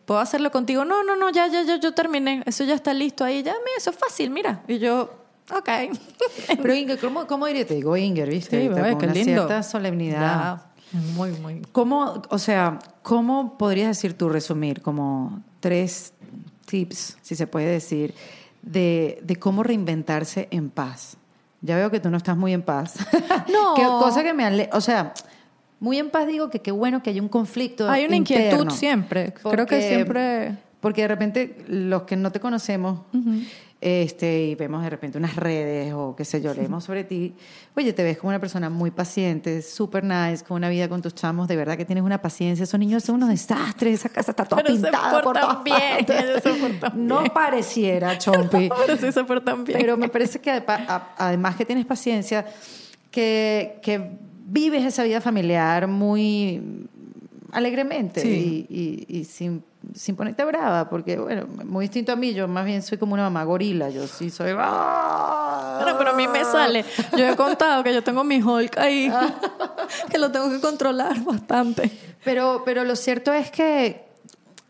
[0.05, 0.85] ¿puedo hacerlo contigo?
[0.85, 2.43] No, no, no, ya, ya, ya, yo terminé.
[2.45, 3.43] Eso ya está listo ahí.
[3.43, 4.63] Ya, mira, eso es fácil, mira.
[4.67, 5.09] Y yo,
[5.51, 5.69] ok.
[6.47, 7.65] Pero Inger, ¿cómo, cómo diría?
[7.65, 8.61] Te digo Inger, ¿viste?
[8.61, 9.31] Sí, bebé, con qué una lindo.
[9.31, 10.61] cierta solemnidad.
[10.91, 11.61] Ya, muy, muy.
[11.71, 16.13] ¿Cómo, o sea, cómo podrías decir tú, resumir, como tres
[16.65, 18.13] tips, si se puede decir,
[18.61, 21.16] de, de cómo reinventarse en paz?
[21.61, 22.95] Ya veo que tú no estás muy en paz.
[23.51, 23.75] No.
[23.75, 25.13] Qué cosa que me ale o sea,
[25.79, 29.33] muy en paz digo que qué bueno que hay un conflicto Hay una inquietud siempre.
[29.33, 30.57] Creo que siempre...
[30.79, 33.01] Porque de repente los que no te conocemos
[33.79, 37.35] este, y vemos de repente unas redes o qué sé yo, leemos sobre ti,
[37.75, 41.13] oye, te ves como una persona muy paciente, súper nice, con una vida con tus
[41.13, 42.63] chamos, de verdad que tienes una paciencia.
[42.63, 45.63] Esos niños son unos desastres, esa casa está toda Pero se pintada por portan todas
[45.63, 46.43] bien, partes.
[46.43, 47.31] se No bien.
[47.33, 48.69] pareciera, Chompi.
[48.85, 49.77] Pero sí se portan bien.
[49.79, 50.63] Pero me parece que
[51.17, 52.45] además que tienes paciencia,
[53.11, 54.17] que, que
[54.47, 56.87] vives esa vida familiar muy
[57.51, 58.65] alegremente Sí.
[58.69, 59.63] y, y- y sin,
[59.95, 63.23] sin ponerte brava, porque bueno, muy distinto a mí, yo más bien soy como una
[63.23, 64.51] mamá gorila, yo sí soy...
[64.57, 65.77] ¡ah!
[65.83, 66.83] Pero, pero a mí me sale.
[67.17, 69.11] Yo he contado que yo tengo mi Hulk ahí,
[70.09, 71.89] que lo tengo que controlar bastante.
[72.23, 74.05] Pero, pero lo cierto es que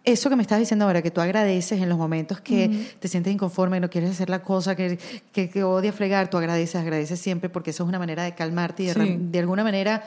[0.04, 3.34] eso que me estás diciendo ahora, que tú agradeces en los momentos que te sientes
[3.34, 4.98] inconforme, no quieres hacer la cosa, que,
[5.34, 8.84] que, que odias fregar, tú agradeces, agradeces siempre, porque eso es una manera de calmarte
[8.84, 9.18] y de, Sí.
[9.20, 10.04] de alguna manera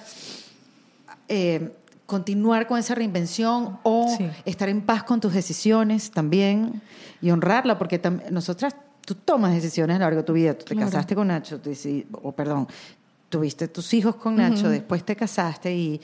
[1.28, 1.70] eh,
[2.10, 4.28] continuar con esa reinvención o Sí.
[4.44, 6.82] estar en paz con tus decisiones también
[7.22, 8.00] y honrarla, porque
[8.30, 8.74] nosotras,
[9.06, 10.54] tú tomas decisiones a lo largo de tu vida.
[10.54, 10.90] Tú te Claro.
[10.90, 11.60] casaste con Nacho,
[12.22, 12.66] o perdón,
[13.28, 16.00] tuviste tus hijos con Nacho, después te casaste y,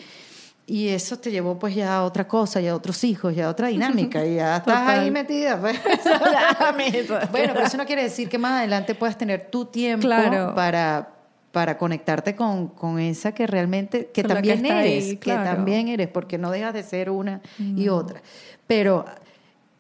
[0.68, 3.50] y eso te llevó pues ya a otra cosa, ya a otros hijos, ya a
[3.50, 5.00] otra dinámica y ya estás Total.
[5.00, 5.60] ahí metida.
[5.60, 5.76] pues.
[7.32, 10.54] bueno, pero eso no quiere decir que más adelante puedas tener tu tiempo Claro.
[10.54, 11.15] para
[11.56, 15.32] para conectarte con, con esa que realmente, que Con la que también ahí, eres, que
[15.32, 18.20] también eres, porque no dejas de ser una y otra.
[18.66, 19.06] Pero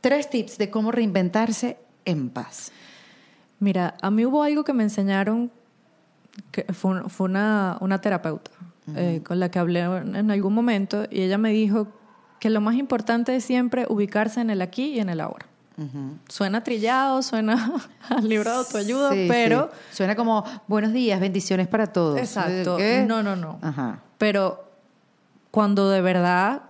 [0.00, 2.72] tres tips de cómo reinventarse en paz.
[3.60, 5.50] Mira, a mí hubo algo que me enseñaron,
[6.50, 8.52] que fue, fue una, una terapeuta
[8.94, 11.88] eh, con la que hablé en algún momento y ella me dijo
[12.40, 15.44] que lo más importante es siempre ubicarse en el aquí y en el ahora.
[16.28, 17.72] Suena trillado, suena
[18.08, 19.70] al libro de autoayuda, Sí, pero...
[19.90, 19.96] sí.
[19.98, 22.18] Suena como buenos días, bendiciones para todos.
[22.18, 22.76] Exacto.
[22.78, 23.04] ¿Qué?
[23.06, 23.58] No, no, no.
[23.62, 24.00] Ajá.
[24.18, 24.64] Pero
[25.50, 26.62] cuando de verdad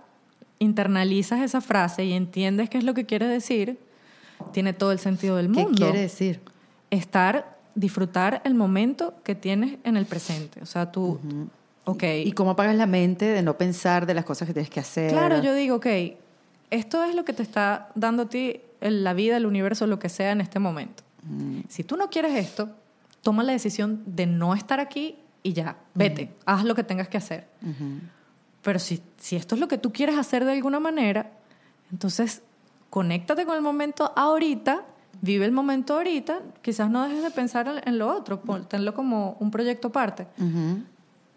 [0.59, 3.79] internalizas esa frase y entiendes qué es lo que quiere decir,
[4.51, 5.77] tiene todo el sentido del ¿Qué mundo.
[5.85, 6.41] quiere decir?
[6.89, 10.61] Estar, disfrutar el momento que tienes en el presente.
[10.61, 11.19] O sea, tú,
[11.85, 12.03] ok.
[12.25, 15.11] ¿Y cómo apagas la mente de no pensar de las cosas que tienes que hacer?
[15.11, 15.87] Claro, yo digo, ok,
[16.71, 20.09] esto es lo que te está dando a ti la vida, el universo, lo que
[20.09, 21.03] sea en este momento.
[21.69, 22.69] Si tú no quieres esto,
[23.21, 27.17] toma la decisión de no estar aquí y ya, vete, haz lo que tengas que
[27.17, 27.47] hacer.
[28.61, 31.31] Pero si, si esto es lo que tú quieres hacer de alguna manera,
[31.91, 32.41] entonces
[32.89, 34.83] conéctate con el momento ahorita,
[35.21, 39.51] vive el momento ahorita, quizás no dejes de pensar en- lo otro, tenlo como un
[39.51, 40.27] proyecto aparte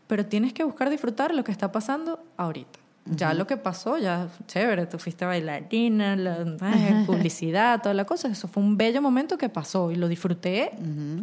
[0.08, 2.79] pero tienes que buscar disfrutar lo que está pasando ahorita.
[3.06, 8.28] Ya lo que pasó, ya chévere, tú fuiste bailarina, la, ay, publicidad, toda la cosa,
[8.28, 10.70] eso fue un bello momento que pasó y lo disfruté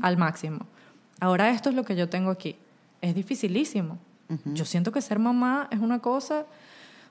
[0.02, 0.66] al máximo.
[1.20, 2.56] Ahora esto es lo que yo tengo aquí.
[3.02, 3.98] Es dificilísimo.
[4.46, 6.46] Yo siento que ser mamá es una cosa,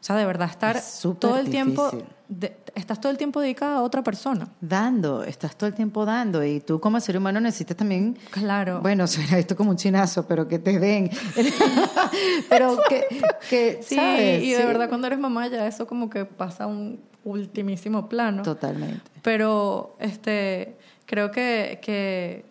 [0.01, 1.90] o sea, de verdad estar Es todo el tiempo,
[2.28, 4.49] de- estás todo el tiempo dedicada a otra persona.
[4.61, 8.80] Dando, estás todo el tiempo dando y tú como ser humano necesitas también Claro.
[8.82, 11.11] Bueno, suena esto como un chinazo, pero que te den.
[12.49, 13.07] pero que,
[13.49, 14.42] que Sí, ¿sabes?
[14.42, 14.66] y de Sí.
[14.66, 18.42] verdad cuando eres mamá ya eso como que pasa a un ultimísimo plano.
[18.42, 19.03] Totalmente.
[19.22, 20.76] Pero este,
[21.07, 22.44] creo que, que,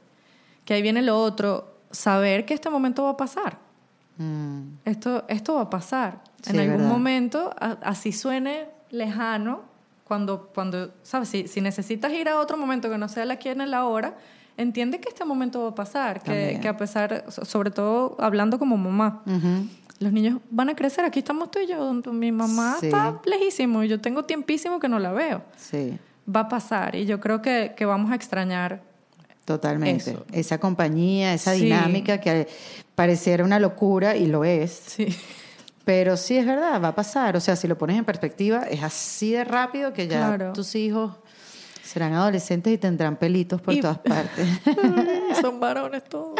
[0.66, 3.58] que ahí viene lo otro, saber que este momento va a pasar.
[4.18, 6.22] Mm, Esto, esto va a pasar.
[6.41, 6.91] Sí, en algún verdad.
[6.91, 9.61] momento, a- así suene lejano,
[10.05, 11.30] cuando, cuando ¿sabes?
[11.30, 14.16] Si, si necesitas ir a otro momento que no sea el aquí en el ahora,
[14.57, 16.22] entiende que este momento va a pasar.
[16.22, 19.22] Que, a pesar, so- sobre todo hablando como mamá,
[19.99, 21.03] los niños van a crecer.
[21.05, 21.93] Aquí estamos tú y yo.
[22.13, 22.86] Mi mamá Sí.
[22.88, 25.97] está lejísimo y yo tengo tiempísimo que no la veo Sí,
[26.34, 28.82] va a pasar y yo creo que, que vamos a extrañar.
[29.46, 30.12] Totalmente.
[30.12, 30.26] Eso.
[30.32, 31.64] Esa compañía, esa Sí.
[31.64, 32.48] dinámica que
[32.96, 34.72] pareciera una locura y lo es.
[34.88, 35.08] Sí.
[35.86, 37.38] Pero sí es verdad, va a pasar.
[37.38, 40.54] O sea, si lo pones en perspectiva, es así de rápido que ya Claro.
[40.54, 41.12] tus hijos
[41.86, 44.48] serán adolescentes y tendrán pelitos por Y- todas partes.
[45.42, 46.34] Son varones todos.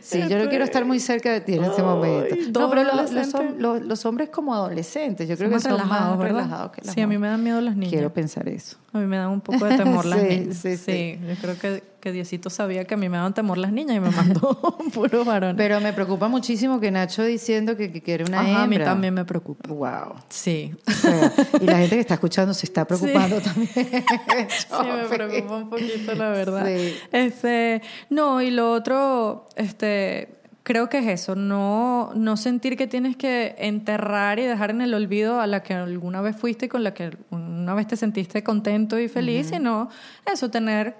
[0.00, 2.60] Sí, yo no quiero estar muy cerca de ti en Ay, momento.
[2.60, 5.72] No, pero los, los, los- los hombres como adolescentes, yo creo Son que más son
[5.72, 6.34] relajados, más ¿verdad?
[6.44, 7.90] relajados que las Sí, a mí me dan miedo los niños.
[7.92, 8.76] Quiero pensar eso.
[8.92, 10.56] A mí me dan un poco de temor las Sí, niñas.
[10.56, 11.18] sí, sí.
[11.26, 14.00] yo creo que, que Diosito sabía que a mí me daban temor las niñas y
[14.00, 15.56] me mandó puro varón.
[15.56, 18.90] Pero me preocupa muchísimo que Nacho diciendo que, que quiere una Ajá, a mí hembra.
[18.92, 19.68] también me preocupa.
[19.68, 20.14] Wow.
[20.28, 20.74] Sí.
[20.86, 23.68] O sea, y la gente que está escuchando se está preocupando también.
[23.72, 26.66] Sí, me preocupa un poquito, la verdad.
[26.66, 26.94] Sí.
[27.12, 33.16] Este, no, y lo otro, este, creo que es eso, no, no sentir que tienes
[33.16, 36.84] que enterrar y dejar en el olvido a la que alguna vez fuiste y con
[36.84, 39.88] la que una vez te sentiste contento y feliz, sino
[40.30, 40.94] eso, tener,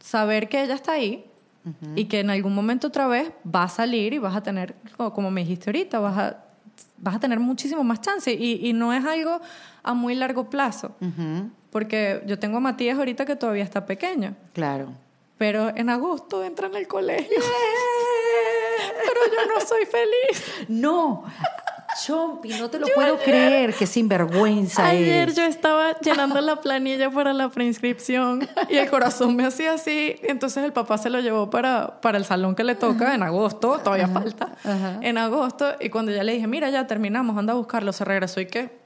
[0.00, 1.24] saber que ella está ahí.
[1.94, 5.12] Y que en algún momento otra vez va a salir y vas a tener, como
[5.12, 6.44] como me dijiste ahorita, vas a,
[6.96, 8.32] vas a tener muchísimo más chance.
[8.32, 9.40] Y, y no es algo
[9.82, 10.96] a muy largo plazo.
[11.70, 14.88] Porque yo tengo a Matías ahorita que todavía está pequeño, Claro.
[15.36, 17.36] pero en agosto entra en el colegio.
[19.04, 20.66] pero yo no soy feliz.
[20.68, 21.24] No,
[22.04, 25.36] Chompi, no te lo puedo creer, que sinvergüenza Ayer eres.
[25.36, 30.16] yo estaba llenando la planilla para la preinscripción y el corazón me hacía así.
[30.22, 33.78] Entonces el papá se lo llevó para, para el salón que le toca en agosto,
[33.84, 34.56] todavía falta,
[35.00, 35.74] en agosto.
[35.80, 38.78] Y cuando ya le dije, mira, ya terminamos, anda a buscarlo, se regresó y qué,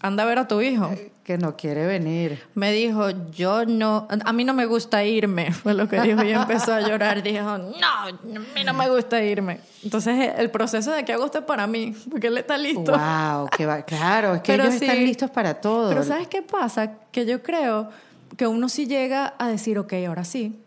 [0.00, 0.90] anda a ver a tu hijo.
[1.22, 2.42] Que no quiere venir.
[2.54, 6.32] Me dijo, yo no, a mí no me gusta irme, fue lo que dijo y
[6.32, 7.22] empezó a llorar.
[7.22, 8.10] Dijo, no, a
[8.54, 9.60] mí no me gusta irme.
[9.84, 12.92] Entonces el proceso de que hago esto es para mí, porque él está listo.
[12.92, 14.84] Wow, que va, claro, es que Pero ellos sí.
[14.84, 15.90] están listos para todo.
[15.90, 16.92] Pero ¿sabes qué pasa?
[17.12, 17.88] Que yo creo
[18.36, 20.58] que uno sí llega a decir, ok, ahora sí.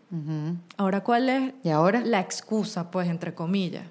[0.78, 2.00] Ahora, ¿cuál es ¿Y ahora?
[2.00, 3.82] la excusa, pues, entre comillas?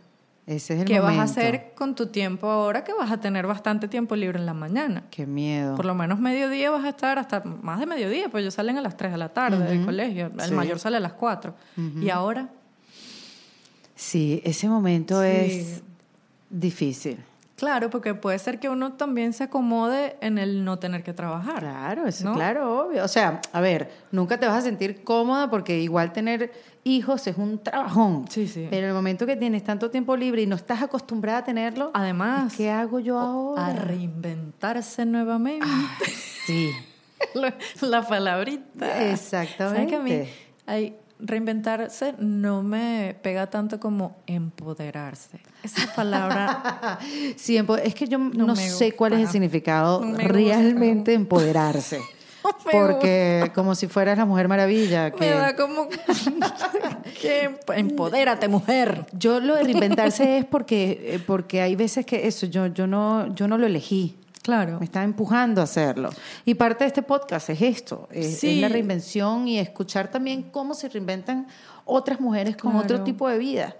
[0.47, 3.47] Ese es el ¿Qué vas a hacer con tu tiempo ahora que vas a tener
[3.47, 5.03] bastante tiempo libre en la mañana?
[5.09, 5.75] Qué miedo.
[5.75, 8.81] Por lo menos mediodía vas a estar hasta más de mediodía, pues ellos salen a
[8.81, 10.53] las 3 de la tarde del colegio, el Sí.
[10.53, 11.55] mayor sale a las 4.
[12.01, 12.49] Y ahora,
[13.95, 15.27] Sí, ese momento Sí.
[15.29, 15.83] es
[16.49, 17.17] difícil.
[17.55, 21.59] claro, porque puede ser que uno también se acomode en el no tener que trabajar.
[21.59, 22.33] Claro, eso, ¿no?
[22.33, 23.03] claro, obvio.
[23.03, 26.51] O sea, a ver, nunca te vas a sentir cómoda porque igual tener
[26.85, 28.25] hijos es un trabajón.
[28.29, 28.67] Sí, sí.
[28.69, 32.53] Pero el momento que tienes tanto tiempo libre y no estás acostumbrada a tenerlo, Además,
[32.55, 33.73] ¿qué hago yo a ahora?
[33.73, 35.65] reinventarse nuevamente.
[36.45, 36.71] Sí,
[37.33, 39.11] la, la palabrita.
[39.11, 39.75] Exactamente.
[39.75, 40.29] ¿Sabes que a mí
[40.67, 45.39] ay, reinventarse no me pega tanto como empoderarse?
[45.63, 46.99] Esa palabra
[47.35, 50.27] sí, es que yo no, sé cuál es el significado me gusta.
[50.27, 51.99] realmente empoderarse.
[52.65, 55.05] Me porque como si fueras la Mujer Maravilla.
[55.05, 55.87] me Que da como
[57.21, 59.05] que empodérate, mujer.
[59.13, 63.33] Yo lo de reinventarse es porque, eh, porque hay veces que eso, yo, yo, no,
[63.35, 64.15] yo no lo elegí.
[64.41, 64.77] Claro.
[64.79, 66.09] Me está empujando a hacerlo.
[66.45, 68.55] Y parte de este podcast es esto, es, Sí.
[68.55, 71.47] es la reinvención y escuchar también cómo se reinventan
[71.85, 72.83] otras mujeres con Claro.
[72.85, 73.75] otro tipo de vida.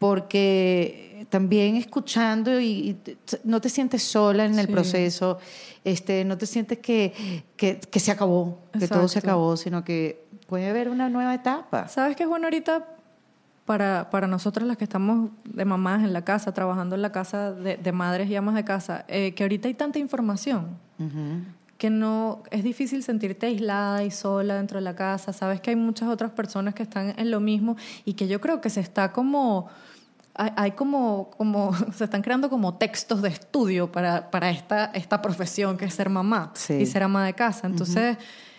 [0.00, 2.96] Porque también escuchando y,
[3.44, 4.72] no te sientes sola en el Sí.
[4.72, 5.38] proceso,
[5.84, 10.24] este, no te sientes que, que, que se acabó, que todo se acabó, sino que
[10.46, 11.88] puede haber una nueva etapa.
[11.88, 12.86] ¿Sabes qué es bueno ahorita
[13.64, 17.52] para, para nosotras las que estamos de mamás en la casa, trabajando en la casa
[17.52, 19.04] de, de madres y amas de casa?
[19.08, 20.78] Eh, que ahorita hay tanta información
[21.78, 25.32] que no es difícil sentirte aislada y sola dentro de la casa.
[25.32, 28.60] Sabes que hay muchas otras personas que están en lo mismo y que yo creo
[28.60, 29.68] que se está como
[30.34, 35.76] hay, como, como se están creando como textos de estudio para, para esta, esta profesión
[35.76, 36.74] que es ser mamá Sí.
[36.74, 37.66] y ser ama de casa.
[37.66, 38.16] Entonces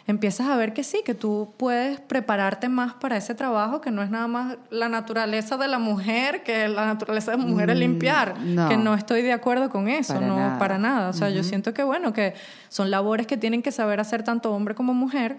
[0.07, 4.01] empiezas a ver que sí, que tú puedes prepararte más para ese trabajo, que no
[4.03, 7.77] es nada más la naturaleza de la mujer, que la naturaleza de la mujer es
[7.77, 8.69] limpiar, Mm, no.
[8.69, 10.59] que no estoy de acuerdo con eso, Para no nada.
[10.59, 11.09] para nada.
[11.09, 12.33] O sea, yo siento que bueno, que
[12.69, 15.37] son labores que tienen que saber hacer tanto hombre como mujer.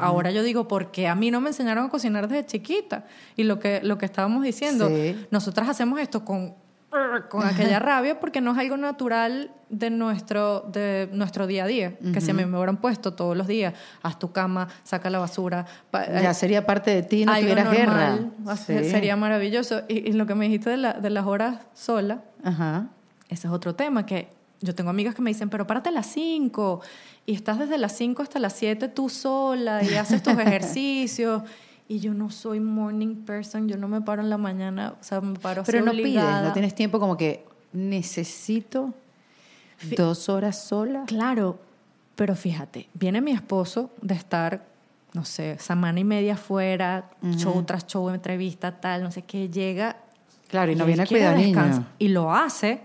[0.00, 3.04] Ahora yo digo, porque a mí no me enseñaron a cocinar desde chiquita.
[3.36, 5.26] Y lo que, lo que estábamos diciendo, Sí.
[5.30, 6.54] nosotras hacemos esto con,
[7.28, 11.94] con aquella rabia porque no es algo natural de nuestro, de nuestro día a día.
[12.12, 15.18] Que si a mí me hubieran puesto todos los días, haz tu cama, saca la
[15.20, 15.66] basura.
[15.90, 18.18] pa- Ya sería parte de ti, no tuvieras guerra.
[18.56, 18.84] Sí.
[18.90, 19.82] Sería maravilloso.
[19.88, 22.88] Y, y lo que me dijiste de, la- de las horas sola, Ajá.
[23.28, 24.28] ese es otro tema que
[24.60, 26.80] yo tengo amigas que me dicen, pero párate a las 5
[27.24, 31.42] y estás desde las 5 hasta las 7 tú sola y haces tus ejercicios.
[31.90, 35.20] Y yo no soy morning person, yo no me paro en la mañana, o sea,
[35.20, 36.46] me paro Pero no pides, obligada.
[36.46, 38.94] no tienes tiempo como que necesito
[39.96, 41.02] dos horas sola.
[41.08, 41.58] Claro,
[42.14, 44.64] pero fíjate, viene mi esposo de estar,
[45.14, 49.96] no sé, semana y media fuera, show tras show, entrevista, tal, no sé qué, llega.
[50.46, 51.80] Claro, y no viene a cuidar niños.
[51.98, 52.82] Y lo hace,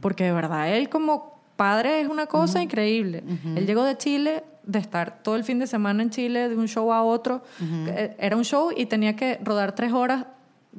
[0.00, 1.29] porque de verdad él como
[1.60, 3.22] padre es una cosa increíble.
[3.54, 6.68] Él llegó de Chile, de estar todo el fin de semana en Chile, de un
[6.68, 7.42] show a otro.
[7.60, 10.24] Eh, Era un show y tenía que rodar tres horas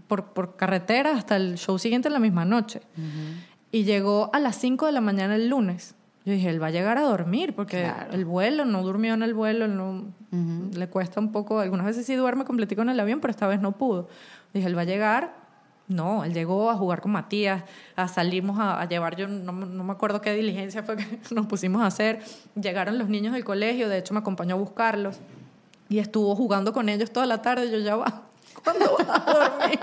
[0.08, 2.82] por, por carretera hasta el show siguiente en la misma noche.
[3.72, 5.94] Y llegó a las 5 de la mañana el lunes.
[6.26, 8.14] Yo dije, él va a llegar a dormir porque Claro.
[8.14, 10.06] el vuelo, no durmió en el vuelo, no,
[10.76, 13.60] le cuesta un poco, algunas veces sí duerme completico en el avión, pero esta vez
[13.62, 14.08] no pudo.
[14.54, 15.34] Dije, él va a llegar,
[15.88, 17.64] no, él llegó a jugar con Matías,
[17.96, 21.20] a salimos a, a llevar, yo no, me- no me acuerdo qué diligencia fue que
[21.32, 22.22] nos pusimos a hacer,
[22.56, 25.20] llegaron los niños del colegio, de hecho me acompañó a buscarlos
[25.90, 28.24] y estuvo jugando con ellos toda la tarde, yo ya va.
[28.64, 29.80] ¿Cuándo vas a dormir?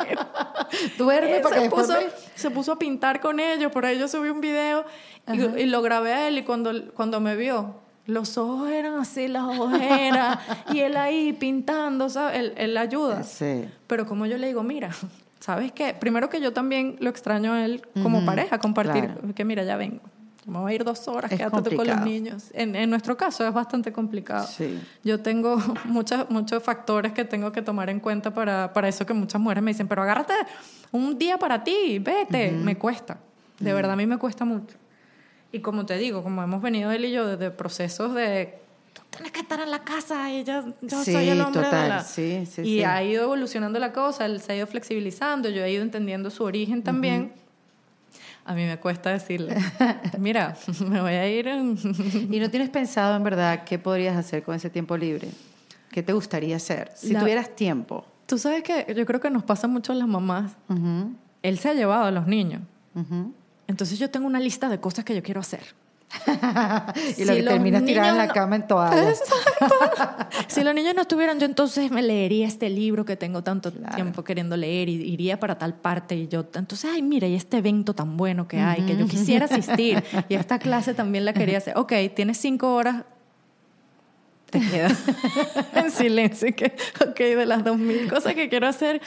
[0.99, 1.95] Duerme Eh, para que se, puso,
[2.35, 3.73] se puso a pintar con ellos.
[3.73, 4.85] Por ahí yo subí un video
[5.33, 6.39] y, y lo grabé a él.
[6.39, 7.75] Y cuando, cuando me vio,
[8.07, 10.39] los ojos eran así, las ojeras.
[10.73, 12.39] y él ahí pintando, ¿sabes?
[12.39, 13.23] Él, él ayuda.
[13.25, 13.69] Sí.
[13.87, 14.91] Pero como yo le digo, mira,
[15.49, 15.95] ¿sabes qué?
[15.95, 19.05] Primero que yo también lo extraño a él como pareja, compartir.
[19.05, 19.35] claro.
[19.35, 20.03] Que mira, ya vengo.
[20.45, 22.51] Me voy a ir dos horas, Es quédate tú con los niños.
[22.53, 24.47] En, en nuestro caso es bastante complicado.
[24.47, 24.79] Sí.
[25.03, 29.15] Yo tengo muchas, muchos factores que tengo que tomar en cuenta para, para eso que
[29.15, 30.35] muchas mujeres me dicen, pero agárrate
[30.93, 32.53] un día para ti, vete.
[32.53, 33.17] Me cuesta.
[33.59, 34.77] De verdad, a mí me cuesta mucho.
[35.51, 38.59] Y como te digo, como hemos venido él y yo desde procesos de
[39.11, 41.89] tienes que estar en la casa y yo, yo Sí, soy el hombre de total,
[41.89, 42.05] la-".
[42.05, 45.73] sí, sí, y ha ido evolucionando la cosa, él se ha ido flexibilizando, yo he
[45.73, 47.33] ido entendiendo su origen también.
[48.45, 49.57] A mí me cuesta decirle,
[50.19, 50.57] mira,
[50.89, 51.47] me voy a ir.
[51.49, 55.29] ¿Y no tienes pensado en verdad qué podrías hacer con ese tiempo libre?
[55.91, 56.91] ¿Qué te gustaría hacer?
[56.95, 58.07] Si La- tuvieras tiempo.
[58.27, 60.53] Tú sabes que yo creo que nos pasa mucho a las mamás.
[60.69, 62.63] Ujú, Él se ha llevado a los niños.
[62.95, 63.33] ujú.
[63.67, 65.61] Entonces yo tengo una lista de cosas que yo quiero hacer.
[67.17, 69.13] y lo Si que los terminas tirada en la cama en toalla.
[70.49, 74.25] Si los niños no estuvieran, yo entonces me leería este libro que tengo tanto tiempo
[74.25, 76.17] queriendo leer y iría para tal parte.
[76.17, 79.45] Y yo, entonces, ay, mira, y este evento tan bueno que hay, que yo quisiera
[79.45, 80.03] asistir.
[80.29, 81.77] Y esta clase también la quería hacer.
[81.77, 83.05] Ok, tienes cinco horas.
[84.51, 84.99] Te quedas
[85.75, 86.55] en silencio.
[86.57, 86.75] Que,
[87.07, 89.03] ok, de las dos mil cosas que quiero hacer,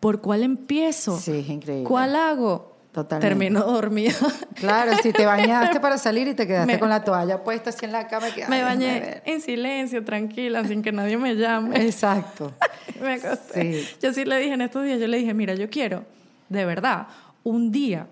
[0.00, 1.18] ¿por cuál empiezo?
[1.18, 1.88] Sí, es increíble.
[1.88, 2.75] ¿Cuál hago?
[2.96, 3.28] Totalmente.
[3.28, 4.14] Termino dormida.
[4.54, 7.84] Claro, si te bañaste para salir y te quedaste Me- con la toalla puesta así
[7.84, 8.28] en la cama.
[8.34, 11.84] Que, me bañé en silencio, tranquila, sin que nadie me llame.
[11.84, 12.54] Exacto.
[13.02, 13.82] me acosté.
[13.82, 13.88] Sí.
[14.02, 16.04] Yo sí le dije en estos días, yo le dije, mira, yo quiero,
[16.48, 17.08] de verdad,
[17.44, 18.06] un día,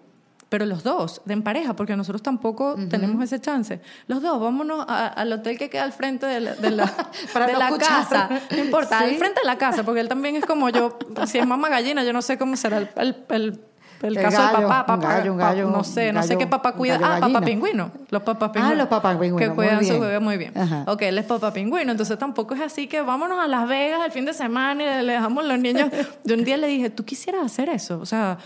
[0.51, 3.81] pero los dos, de en pareja, porque nosotros tampoco tenemos ese chance.
[4.07, 6.93] Los dos, vámonos a- al hotel que queda al frente de la, de la,
[7.33, 7.89] Para de no la escuchar.
[7.89, 8.29] casa.
[8.51, 9.05] No importa, Sí.
[9.05, 12.05] al frente de la casa, porque él también es como yo, si es mamá gallina,
[12.05, 12.91] yo no sé cómo será el...
[12.97, 13.61] el, el
[14.05, 16.15] el El caso gallo, del papá, un papá, gallo, un papá, gallo, no sé, un
[16.17, 16.99] no sé qué papá cuida.
[17.03, 17.91] Ah, papá pingüino.
[18.11, 18.79] Los papás Ah, pingüinos.
[18.79, 20.57] los papás pingüinos, Que cuidan su bebé muy bien.
[20.57, 20.85] Ajá.
[20.87, 24.13] Ok, él es papá pingüino, entonces tampoco es así que vámonos a Las Vegas el
[24.13, 25.89] fin de semana y le dejamos los niños.
[26.25, 27.99] Yo un día le dije, ¿tú quisieras hacer eso?
[28.01, 28.39] O sea,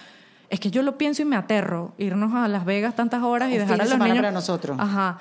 [0.51, 3.55] es que yo lo pienso y me aterro, irnos a Las Vegas tantas horas y
[3.55, 4.17] Un dejar fin a los niños.
[4.17, 4.79] para nosotros.
[4.81, 5.19] Ajá.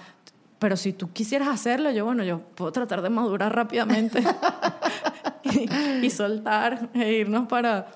[0.60, 4.24] Pero si tú quisieras hacerlo, yo, bueno, yo puedo tratar de madurar rápidamente
[5.44, 5.70] y,
[6.06, 7.88] y soltar e irnos para...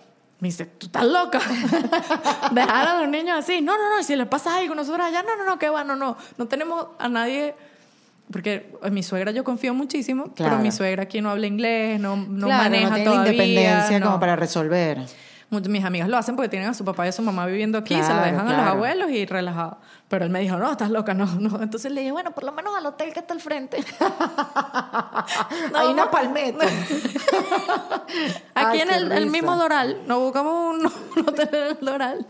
[0.42, 1.40] Me dice, tú estás loca.
[2.52, 3.62] Dejar a los niños así.
[3.62, 5.96] No, no, no, si le pasa algo, nosotros allá, no, no, no, que va, no,
[5.96, 6.18] no.
[6.38, 7.56] No tenemos a nadie.
[8.32, 10.52] Porque en mi suegra yo confío muchísimo, Claro.
[10.54, 13.32] pero mi suegra aquí no habla inglés, no, no claro, maneja no tiene todavía.
[13.34, 14.06] independencia no.
[14.08, 15.00] como para resolver.
[15.52, 17.78] Muchos- Mis amigas lo hacen porque tienen a su papá y a su mamá viviendo
[17.78, 18.72] aquí, se lo Claro, dejan a los claro.
[18.72, 19.78] abuelos y relajado.
[20.08, 21.62] Pero él me dijo, no, estás loca, no, no.
[21.62, 23.84] Entonces le dije, bueno, por lo menos al hotel que está al frente.
[25.76, 26.66] Hay una palmeta.
[28.56, 30.86] Aquí Ay, en el, mismo Doral, nos buscamos un,
[31.18, 32.26] un hotel en el Doral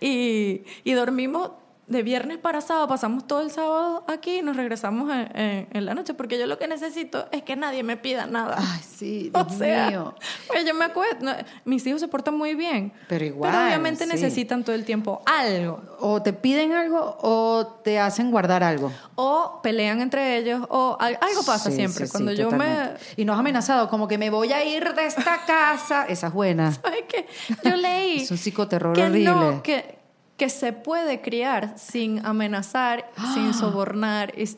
[0.00, 1.50] y, y dormimos
[1.86, 5.84] de viernes para sábado, pasamos todo el sábado aquí y nos regresamos en, en- en
[5.86, 8.56] la noche, porque yo lo que necesito es que nadie me pida nada.
[8.58, 10.14] Ay, sí, o Dios sea, mío.
[10.48, 11.32] pues yo me acuerdo, no,
[11.64, 14.10] mis hijos se portan muy bien, Pero igual, obviamente sí.
[14.10, 15.80] necesitan todo el tiempo algo.
[16.00, 18.90] O te piden algo o te hacen guardar algo.
[19.14, 22.06] O pelean entre ellos, o al- algo pasa Sí, siempre.
[22.06, 22.94] sí, Cuando yo me.
[23.16, 26.04] Y nos has amenazado como que me voy a ir de esta casa.
[26.06, 26.72] Esa es buena.
[26.82, 27.26] ¿Sabes qué?
[27.62, 28.22] Yo leí.
[28.22, 29.24] Es un psicoterror que horrible.
[29.30, 29.98] No, que,
[30.36, 34.32] que se puede criar sin amenazar, sin sobornar.
[34.38, 34.48] Y,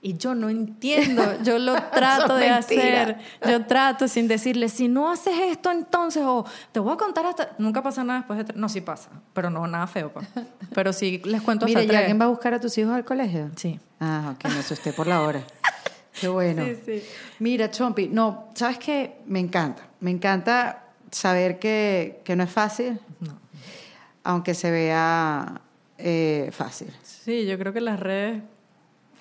[0.00, 1.42] y yo no entiendo.
[1.42, 3.02] Yo lo trato de mentira.
[3.02, 3.18] hacer.
[3.48, 7.50] Yo trato sin decirle, si no haces esto, entonces, o te voy a contar hasta.
[7.58, 8.44] Nunca pasa nada después de.
[8.44, 9.08] tres- No, sí pasa.
[9.32, 10.12] Pero no, nada feo.
[10.12, 10.20] pa.
[10.74, 13.50] Pero sí les cuento hasta ¿y alguien va a buscar a tus hijos al colegio?
[13.56, 13.80] Sí.
[14.00, 15.42] Ah, ok, me asusté por la hora.
[16.20, 16.64] Qué bueno.
[16.64, 17.02] Sí, sí.
[17.38, 19.18] Mira, Chompi, no, ¿sabes qué?
[19.26, 19.82] Me encanta.
[20.00, 23.00] Me encanta saber que, que no es fácil,
[24.28, 25.58] aunque se vea
[25.96, 26.92] eh, fácil.
[27.02, 28.42] Sí, yo creo que las redes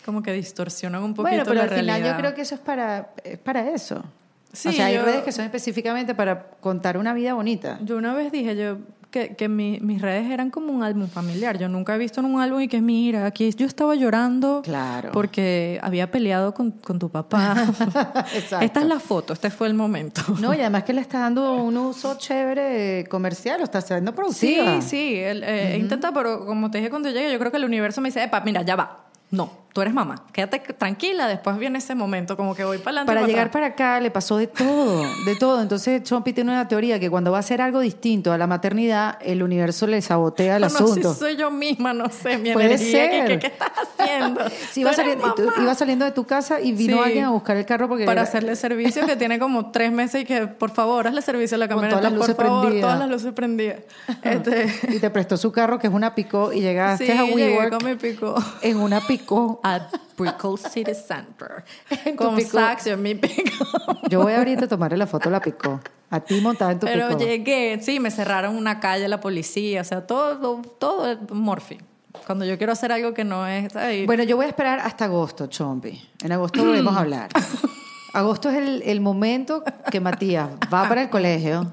[0.04, 2.12] como que distorsionan un poquito Bueno, pero la al final realidad.
[2.12, 4.04] yo creo que eso es para, es para eso.
[4.52, 7.80] Sí, o sea, hay yo- redes que son específicamente para contar una vida bonita.
[7.84, 8.80] Yo una vez dije yo
[9.12, 11.58] que, que mi- mis redes eran como un álbum familiar.
[11.58, 15.12] Yo nunca he visto en un álbum y que mira, aquí yo estaba llorando Claro.
[15.12, 17.56] porque había peleado con, con tu papá.
[18.62, 20.22] Esta es la foto, este fue el momento.
[20.40, 24.16] No, y además que le está dando un uso chévere comercial, lo está haciendo Sí,
[24.16, 24.82] productiva.
[24.82, 27.66] sí, él, eh, he intentado, pero como te dije cuando llegue, yo creo que el
[27.66, 29.06] universo me dice, epa, mira, ya va.
[29.32, 33.14] No, tú eres mamá, quédate tranquila, después viene ese momento, como que voy para adelante.
[33.14, 35.62] Para llegar para acá le pasó de todo, de todo.
[35.62, 39.18] Entonces Chompi tiene una teoría que cuando va a hacer algo distinto a la maternidad,
[39.22, 41.14] el universo le sabotea el No, no, asunto.
[41.14, 43.28] si soy yo misma, no sé, mi Puede energía, ¿qué, ser.
[43.28, 44.42] qué, qué estás haciendo?
[44.72, 45.54] Sí, iba saliendo, mamá.
[45.62, 47.04] iba saliendo de tu casa y vino Sí.
[47.04, 50.22] alguien a buscar el carro porque para era- hacerle servicio que tiene como tres meses
[50.22, 52.86] y que por favor hazle servicio a la camioneta todas las luces por favor prendidas.
[52.88, 53.80] todas las luces prendidas
[54.24, 57.70] este, y te prestó su carro que es una picó y llegaste sí a WeWork
[57.78, 59.60] con mi pico en una picó.
[59.76, 61.64] A Brickell City Center
[62.06, 62.52] En tu con pico.
[62.52, 63.66] sax y en mi pico
[64.10, 65.80] Yo voy ahorita a tomarle la foto a la picó.
[66.10, 67.20] A ti montada en tu pero picó.
[67.20, 71.78] llegué sí me cerraron una calle la policía o sea todo todo es morfi
[72.26, 73.72] cuando yo quiero hacer algo que no es.
[74.06, 76.02] Bueno, yo voy a esperar hasta agosto, Chompi.
[76.24, 77.30] En agosto volvemos a hablar.
[78.14, 81.72] Agosto es el, el momento que Matías va para el colegio.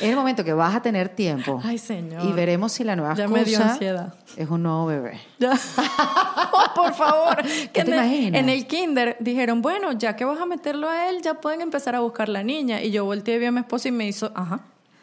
[0.00, 1.60] Es el momento que vas a tener tiempo.
[1.64, 2.24] Ay, señor.
[2.24, 4.14] Y veremos si la nueva Ya me dio ansiedad.
[4.36, 5.20] es un nuevo bebé.
[5.38, 5.52] Ya.
[6.60, 7.36] Oh, por favor.
[7.72, 8.40] Te en, el, imaginas?
[8.40, 11.94] en el kinder dijeron, bueno, ya que vas a meterlo a él, ya pueden empezar
[11.94, 12.82] a buscar la niña.
[12.82, 14.60] Y yo volteé y vi a mi esposo y me hizo, ajá.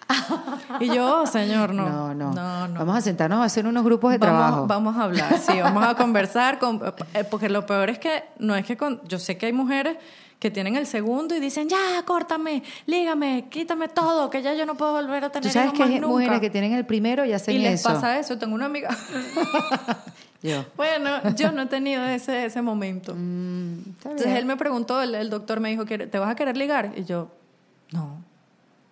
[0.79, 1.87] Y yo, "Oh, señor, no.
[1.89, 2.33] No, no.
[2.33, 2.79] No, no.
[2.79, 4.67] Vamos a sentarnos a hacer unos grupos de vamos, trabajo.
[4.67, 6.59] Vamos a hablar, sí, vamos a conversar.
[6.59, 6.81] Con,
[7.13, 9.97] eh, porque lo peor es que no es que con, yo sé que hay mujeres
[10.45, 14.75] que tienen el segundo y dicen, ya, córtame, lígame, quítame todo, que ya yo no
[14.75, 16.07] puedo volver a tener Tú sabes que más hay nunca".
[16.07, 17.89] mujeres que tienen el primero y hacen y les eso.
[17.89, 18.37] pasa eso.
[18.37, 18.89] Tengo una amiga.
[20.43, 20.63] Yo.
[20.77, 23.15] bueno, yo no he tenido ese, ese momento.
[23.15, 26.55] Mm, Entonces él me preguntó, el, el doctor me dijo, "¿Quiere- ¿te vas a querer
[26.55, 26.91] ligar?
[26.95, 27.31] Y yo,
[27.91, 28.17] no.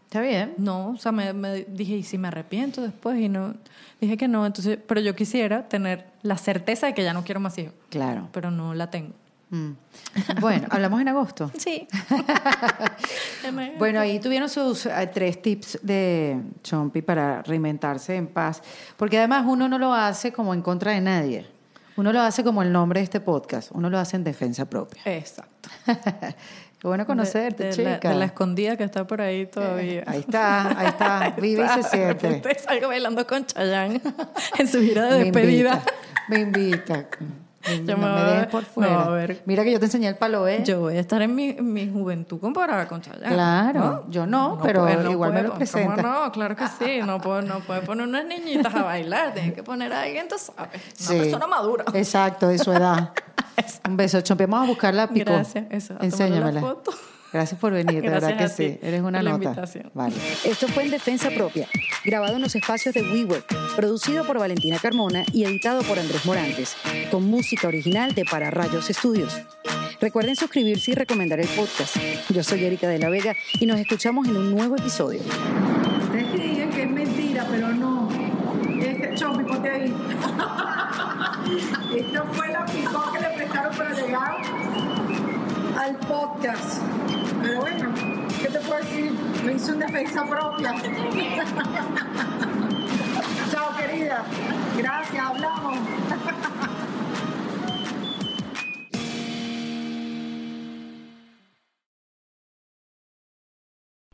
[0.06, 0.56] Está bien.
[0.58, 3.20] No, o sea, me, me dije, ¿y si me arrepiento después?
[3.20, 3.54] Y no,
[4.01, 7.39] dije que no, entonces, pero yo quisiera tener la certeza de que ya no quiero
[7.39, 8.30] más hijos, Claro.
[8.32, 9.14] pero no la tengo.
[9.54, 9.74] Mm.
[10.41, 11.51] Bueno, hablamos en agosto.
[11.58, 11.88] Sí.
[13.78, 18.62] Bueno, ahí tuvieron sus eh, tres tips de Chompi para reinventarse en paz.
[18.97, 21.45] Porque además uno no lo hace como en contra de nadie.
[21.97, 23.70] Uno lo hace como el nombre de este podcast.
[23.74, 25.01] Uno lo hace en defensa propia.
[25.06, 25.70] Exacto.
[25.86, 27.99] Qué bueno conocerte, de, de chica.
[28.04, 30.04] La, de la escondida que está por ahí todavía.
[30.08, 31.36] Ahí está, ahí está.
[31.41, 32.60] Vive y se siente.
[32.60, 34.01] salgo bailando con Chayanne
[34.58, 35.84] en su gira de despedida.
[36.30, 36.66] Me invita.
[36.95, 37.08] Me invita.
[37.86, 38.97] No me me dejes por fuera.
[38.97, 39.41] voy a ver.
[39.45, 40.64] Mira que yo te enseñé el palo, ¿eh?
[40.66, 43.34] Yo voy a estar en mi, en mi juventud comparada con Chayanne.
[43.34, 46.01] Claro, yo no, pero igual me lo ¿cómo presenta.
[46.01, 46.32] no?
[46.32, 46.99] Claro que sí.
[47.05, 49.34] No puede, no puede poner unas niñitas a bailar.
[49.34, 50.82] Tiene que poner a alguien, tú sabes.
[50.99, 51.18] Una Sí.
[51.20, 51.86] persona madura.
[51.93, 53.11] Exacto, de su edad.
[53.88, 54.45] Un beso, Chompi.
[54.45, 55.32] Vamos a buscar la pico.
[55.32, 56.51] Gracias, eso, Enséñamela.
[56.51, 56.91] la foto.
[57.34, 58.78] Gracias por venir, de verdad que a sí.
[58.84, 59.44] Eres una por nota.
[59.46, 59.90] invitación.
[59.96, 60.16] Vale.
[60.46, 61.68] Esto fue en Defensa Propia,
[62.06, 66.76] grabado en los espacios de WeWork, producido por Valentina Carmona y editado por Andrés Morantes,
[67.10, 69.36] con música original de Para Rayos Estudios.
[70.00, 71.98] Recuerden suscribirse y recomendar el podcast.
[72.30, 75.22] Yo soy Erika de la Vega y nos escuchamos en un nuevo episodio.
[75.22, 78.10] Ustedes digan que es mentira, pero no.
[78.80, 79.92] Este Chompi, ponte ahí.
[81.98, 84.42] Esta fue la picó que le prestaron para llegar
[85.80, 86.82] al podcast.
[87.44, 87.94] Pero bueno,
[88.41, 89.12] ¿qué te puedo decir?
[89.44, 90.74] Lo hizo en defensa propia.
[93.52, 94.24] Chao, querida.
[94.78, 95.78] Gracias, hablamos.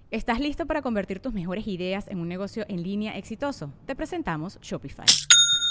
[0.10, 3.72] ¿Estás listo para convertir tus mejores ideas en un negocio en línea exitoso?
[3.86, 5.06] Te presentamos Shopify.